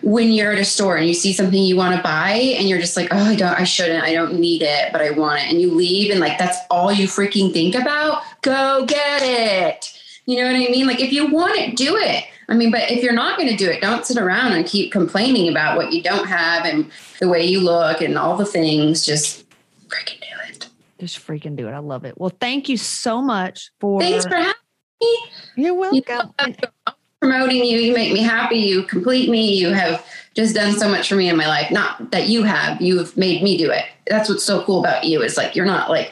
when 0.01 0.31
you're 0.31 0.51
at 0.51 0.59
a 0.59 0.65
store 0.65 0.97
and 0.97 1.07
you 1.07 1.13
see 1.13 1.33
something 1.33 1.61
you 1.61 1.75
want 1.75 1.95
to 1.95 2.03
buy 2.03 2.31
and 2.31 2.69
you're 2.69 2.79
just 2.79 2.95
like, 2.95 3.09
oh, 3.11 3.17
I 3.17 3.35
don't, 3.35 3.59
I 3.59 3.63
shouldn't, 3.63 4.03
I 4.03 4.13
don't 4.13 4.39
need 4.39 4.61
it, 4.61 4.91
but 4.91 5.01
I 5.01 5.09
want 5.11 5.41
it. 5.41 5.49
And 5.49 5.59
you 5.59 5.73
leave 5.73 6.11
and 6.11 6.19
like, 6.19 6.37
that's 6.37 6.59
all 6.69 6.91
you 6.91 7.07
freaking 7.07 7.51
think 7.51 7.75
about. 7.75 8.21
go 8.41 8.85
get 8.85 9.21
it. 9.23 9.97
You 10.25 10.37
know 10.37 10.45
what 10.45 10.55
I 10.55 10.71
mean? 10.71 10.87
Like 10.87 10.99
if 10.99 11.11
you 11.11 11.27
want 11.31 11.57
it, 11.57 11.75
do 11.75 11.97
it. 11.97 12.25
I 12.51 12.53
mean, 12.53 12.69
but 12.69 12.91
if 12.91 13.01
you're 13.01 13.13
not 13.13 13.37
going 13.37 13.47
to 13.47 13.55
do 13.55 13.69
it, 13.69 13.79
don't 13.79 14.05
sit 14.05 14.17
around 14.17 14.51
and 14.51 14.65
keep 14.65 14.91
complaining 14.91 15.47
about 15.47 15.77
what 15.77 15.93
you 15.93 16.03
don't 16.03 16.27
have 16.27 16.65
and 16.65 16.91
the 17.21 17.29
way 17.29 17.45
you 17.45 17.61
look 17.61 18.01
and 18.01 18.17
all 18.17 18.35
the 18.35 18.45
things. 18.45 19.05
Just 19.05 19.49
freaking 19.87 20.19
do 20.19 20.49
it. 20.49 20.67
Just 20.99 21.25
freaking 21.25 21.55
do 21.55 21.69
it. 21.69 21.71
I 21.71 21.77
love 21.77 22.03
it. 22.03 22.19
Well, 22.19 22.33
thank 22.41 22.67
you 22.67 22.75
so 22.75 23.21
much 23.21 23.71
for. 23.79 24.01
Thanks 24.01 24.25
for 24.25 24.35
having 24.35 24.53
me. 25.01 25.17
You're 25.55 25.75
welcome. 25.75 26.33
You 26.45 26.47
know, 26.47 26.93
promoting 27.21 27.63
you. 27.63 27.79
You 27.79 27.93
make 27.93 28.11
me 28.11 28.19
happy. 28.19 28.57
You 28.57 28.83
complete 28.83 29.29
me. 29.29 29.55
You 29.55 29.69
have 29.69 30.05
just 30.35 30.53
done 30.53 30.73
so 30.73 30.89
much 30.89 31.07
for 31.07 31.15
me 31.15 31.29
in 31.29 31.37
my 31.37 31.47
life. 31.47 31.71
Not 31.71 32.11
that 32.11 32.27
you 32.27 32.43
have. 32.43 32.81
You've 32.81 33.15
made 33.15 33.41
me 33.43 33.55
do 33.55 33.71
it. 33.71 33.85
That's 34.07 34.27
what's 34.27 34.43
so 34.43 34.61
cool 34.65 34.81
about 34.81 35.05
you. 35.05 35.21
Is 35.21 35.37
like 35.37 35.55
you're 35.55 35.65
not 35.65 35.89
like 35.89 36.11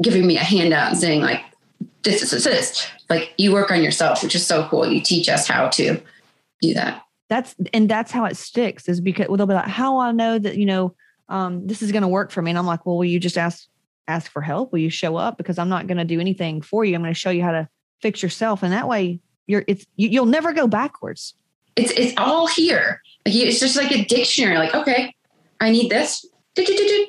giving 0.00 0.24
me 0.24 0.36
a 0.36 0.44
handout 0.44 0.90
and 0.90 0.98
saying 0.98 1.20
like 1.20 1.42
this, 2.02 2.22
is 2.22 2.30
this, 2.30 2.44
this. 2.44 2.86
Like 3.10 3.34
you 3.36 3.52
work 3.52 3.72
on 3.72 3.82
yourself, 3.82 4.22
which 4.22 4.36
is 4.36 4.46
so 4.46 4.66
cool. 4.68 4.86
You 4.86 5.00
teach 5.00 5.28
us 5.28 5.48
how 5.48 5.68
to 5.70 6.00
do 6.62 6.74
that. 6.74 7.02
That's 7.28 7.54
and 7.74 7.88
that's 7.88 8.12
how 8.12 8.24
it 8.24 8.36
sticks. 8.36 8.88
Is 8.88 9.00
because 9.00 9.28
well, 9.28 9.36
they'll 9.36 9.46
be 9.46 9.54
like, 9.54 9.66
"How 9.66 9.98
I 9.98 10.12
know 10.12 10.38
that 10.38 10.56
you 10.56 10.66
know 10.66 10.94
um, 11.28 11.66
this 11.66 11.82
is 11.82 11.92
going 11.92 12.02
to 12.02 12.08
work 12.08 12.30
for 12.30 12.40
me?" 12.40 12.50
And 12.50 12.58
I'm 12.58 12.66
like, 12.66 12.86
"Well, 12.86 12.96
will 12.96 13.04
you 13.04 13.20
just 13.20 13.36
ask 13.36 13.68
ask 14.08 14.30
for 14.30 14.42
help? 14.42 14.72
Will 14.72 14.78
you 14.78 14.90
show 14.90 15.16
up? 15.16 15.36
Because 15.36 15.58
I'm 15.58 15.68
not 15.68 15.86
going 15.86 15.98
to 15.98 16.04
do 16.04 16.20
anything 16.20 16.62
for 16.62 16.84
you. 16.84 16.94
I'm 16.94 17.02
going 17.02 17.12
to 17.12 17.18
show 17.18 17.30
you 17.30 17.42
how 17.42 17.52
to 17.52 17.68
fix 18.00 18.22
yourself, 18.22 18.62
and 18.62 18.72
that 18.72 18.88
way 18.88 19.20
you're 19.46 19.64
it's 19.66 19.86
you, 19.96 20.08
you'll 20.08 20.26
never 20.26 20.52
go 20.52 20.68
backwards. 20.68 21.34
It's 21.76 21.90
it's 21.92 22.14
all 22.16 22.46
here. 22.46 23.02
Like 23.26 23.34
you, 23.34 23.46
it's 23.46 23.60
just 23.60 23.76
like 23.76 23.90
a 23.90 24.04
dictionary. 24.04 24.56
Like 24.56 24.74
okay, 24.74 25.14
I 25.60 25.70
need 25.70 25.90
this. 25.90 26.24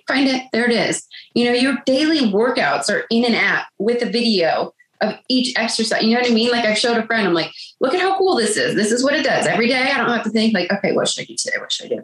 Find 0.08 0.28
it. 0.28 0.46
There 0.54 0.66
it 0.66 0.72
is. 0.72 1.06
You 1.34 1.46
know, 1.46 1.54
your 1.54 1.78
daily 1.86 2.32
workouts 2.32 2.90
are 2.90 3.06
in 3.10 3.26
an 3.26 3.34
app 3.34 3.68
with 3.80 4.02
a 4.02 4.10
video 4.10 4.74
of 5.02 5.16
each 5.28 5.58
exercise. 5.58 6.04
You 6.04 6.14
know 6.14 6.22
what 6.22 6.32
I 6.32 6.34
mean? 6.34 6.52
Like 6.52 6.66
I've 6.66 6.78
showed 6.78 6.98
a 6.98 7.06
friend, 7.06 7.28
I'm 7.28 7.34
like, 7.34 7.52
look 7.80 7.94
at 7.94 8.00
how 8.00 8.18
cool 8.18 8.36
this 8.36 8.56
is. 8.56 8.76
This 8.76 8.92
is 8.92 9.04
what 9.04 9.14
it 9.14 9.24
does 9.24 9.48
every 9.48 9.68
day. 9.68 9.92
I 9.92 9.98
don't 9.98 10.10
have 10.10 10.24
to 10.24 10.30
think 10.30 10.54
like, 10.54 10.72
okay, 10.72 10.94
what 10.94 11.08
should 11.08 11.24
I 11.24 11.26
do 11.26 11.36
today? 11.36 11.58
What 11.60 11.72
should 11.72 11.88
I 11.88 11.96
do? 11.96 12.04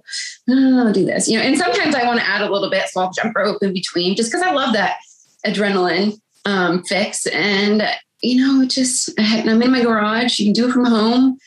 Oh, 0.50 0.88
I'll 0.88 0.94
do 0.94 1.06
this. 1.06 1.28
You 1.28 1.38
know, 1.38 1.44
and 1.44 1.58
sometimes 1.58 1.96
I 1.96 2.06
want 2.06 2.20
to 2.20 2.28
add 2.28 2.42
a 2.42 2.52
little 2.52 2.70
bit, 2.70 2.90
so 2.90 3.02
I'll 3.02 3.12
jump 3.12 3.36
rope 3.36 3.62
in 3.62 3.74
between 3.74 4.16
just 4.16 4.32
because 4.32 4.46
I 4.46 4.52
love 4.52 4.74
that 4.74 4.98
adrenaline 5.46 6.20
um, 6.46 6.84
fix. 6.84 7.28
And 7.28 7.84
you 8.22 8.46
know, 8.46 8.66
just 8.66 9.12
I'm 9.20 9.62
in 9.62 9.72
my 9.72 9.82
garage. 9.82 10.40
You 10.40 10.48
can 10.48 10.54
do 10.54 10.68
it 10.68 10.72
from 10.72 10.86
home. 10.86 11.38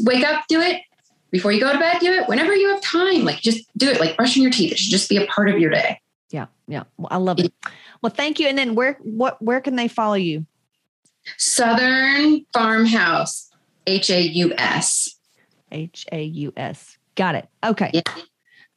Wake 0.00 0.24
up, 0.24 0.44
do 0.48 0.60
it. 0.60 0.82
Before 1.30 1.52
you 1.52 1.60
go 1.60 1.72
to 1.72 1.78
bed, 1.78 1.98
do 2.00 2.12
it. 2.12 2.28
Whenever 2.28 2.54
you 2.54 2.68
have 2.70 2.82
time, 2.82 3.24
like 3.24 3.40
just 3.40 3.64
do 3.76 3.88
it. 3.88 4.00
Like 4.00 4.16
brushing 4.16 4.42
your 4.42 4.52
teeth. 4.52 4.72
It 4.72 4.78
should 4.78 4.90
just 4.90 5.08
be 5.08 5.16
a 5.16 5.26
part 5.26 5.48
of 5.48 5.58
your 5.58 5.70
day. 5.70 6.00
Yeah, 6.30 6.46
yeah. 6.68 6.84
Well, 6.96 7.08
I 7.10 7.16
love 7.16 7.38
it. 7.40 7.52
Well, 8.02 8.12
thank 8.14 8.40
you. 8.40 8.48
And 8.48 8.58
then 8.58 8.74
where 8.74 8.98
what 9.02 9.40
where 9.42 9.60
can 9.60 9.76
they 9.76 9.88
follow 9.88 10.14
you? 10.14 10.46
Southern 11.36 12.44
Farmhaus, 12.54 13.50
H 13.86 14.10
A 14.10 14.20
U 14.20 14.52
S. 14.56 15.16
H 15.72 16.06
A 16.12 16.22
U 16.22 16.52
S. 16.56 16.98
Got 17.14 17.34
it. 17.34 17.48
Okay. 17.64 17.90
Yeah. 17.92 18.02
All 18.06 18.22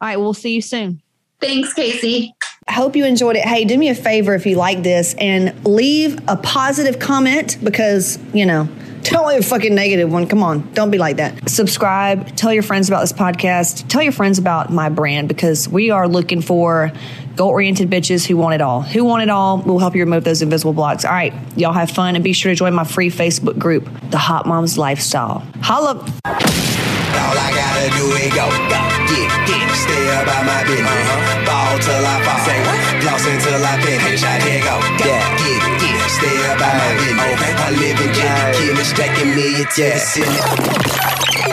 right. 0.01 0.17
We'll 0.17 0.33
see 0.33 0.53
you 0.53 0.61
soon. 0.61 1.01
Thanks, 1.39 1.73
Casey. 1.73 2.33
I 2.67 2.71
hope 2.71 2.95
you 2.95 3.05
enjoyed 3.05 3.35
it. 3.35 3.43
Hey, 3.43 3.65
do 3.65 3.77
me 3.77 3.89
a 3.89 3.95
favor 3.95 4.33
if 4.33 4.45
you 4.45 4.55
like 4.55 4.83
this 4.83 5.15
and 5.15 5.65
leave 5.65 6.17
a 6.29 6.37
positive 6.37 6.99
comment 6.99 7.57
because, 7.61 8.17
you 8.33 8.45
know, 8.45 8.69
don't 9.03 9.27
leave 9.27 9.41
a 9.41 9.43
fucking 9.43 9.75
negative 9.75 10.09
one. 10.09 10.27
Come 10.27 10.41
on. 10.41 10.71
Don't 10.73 10.89
be 10.89 10.97
like 10.97 11.17
that. 11.17 11.49
Subscribe. 11.49 12.35
Tell 12.37 12.53
your 12.53 12.63
friends 12.63 12.87
about 12.87 13.01
this 13.01 13.11
podcast. 13.11 13.87
Tell 13.89 14.01
your 14.01 14.13
friends 14.13 14.39
about 14.39 14.71
my 14.71 14.87
brand 14.87 15.27
because 15.27 15.67
we 15.67 15.89
are 15.89 16.07
looking 16.07 16.41
for 16.41 16.91
goal 17.35 17.49
oriented 17.49 17.89
bitches 17.89 18.25
who 18.25 18.37
want 18.37 18.55
it 18.55 18.61
all. 18.61 18.81
Who 18.81 19.03
want 19.03 19.23
it 19.23 19.29
all 19.29 19.59
will 19.59 19.79
help 19.79 19.95
you 19.95 20.03
remove 20.03 20.23
those 20.23 20.41
invisible 20.41 20.73
blocks. 20.73 21.05
All 21.05 21.11
right. 21.11 21.33
Y'all 21.57 21.73
have 21.73 21.89
fun 21.91 22.15
and 22.15 22.23
be 22.23 22.33
sure 22.33 22.51
to 22.51 22.55
join 22.55 22.73
my 22.73 22.83
free 22.83 23.09
Facebook 23.09 23.57
group, 23.57 23.89
The 24.09 24.17
Hot 24.17 24.45
Moms 24.45 24.77
Lifestyle. 24.77 25.43
Holla. 25.61 25.95
All 25.95 27.37
I 27.37 27.49
gotta 27.53 27.89
do 27.97 28.05
is 28.17 28.33
go, 28.33 28.49
go, 28.69 28.81
get, 29.09 29.29
get, 29.45 29.69
stay 29.77 30.05
about 30.21 30.45
my 30.45 30.63
business. 30.65 30.89
Uh-huh. 30.89 31.45
Ball 31.45 31.77
till 31.79 32.05
I 32.05 32.15
fall. 32.25 32.41
Say 32.45 32.59
what? 32.65 32.79
Floss 33.01 33.25
until 33.25 33.61
I 33.61 33.73
finish. 33.81 34.23
I 34.23 34.41
here 34.41 34.61
go, 34.65 34.75
go, 34.97 35.05
yeah. 35.05 35.37
get, 35.37 35.61
get, 35.77 36.09
stay 36.09 36.37
about 36.53 36.73
my 36.73 36.89
business. 36.97 37.33
Okay. 37.33 37.53
I 37.53 37.69
live 37.71 37.99
in 38.01 38.11
Jenny, 38.13 38.57
killing, 38.57 38.85
stacking 38.85 39.31
million 39.35 39.67
to 39.69 39.83
the 39.83 39.99
ceiling. 40.01 41.52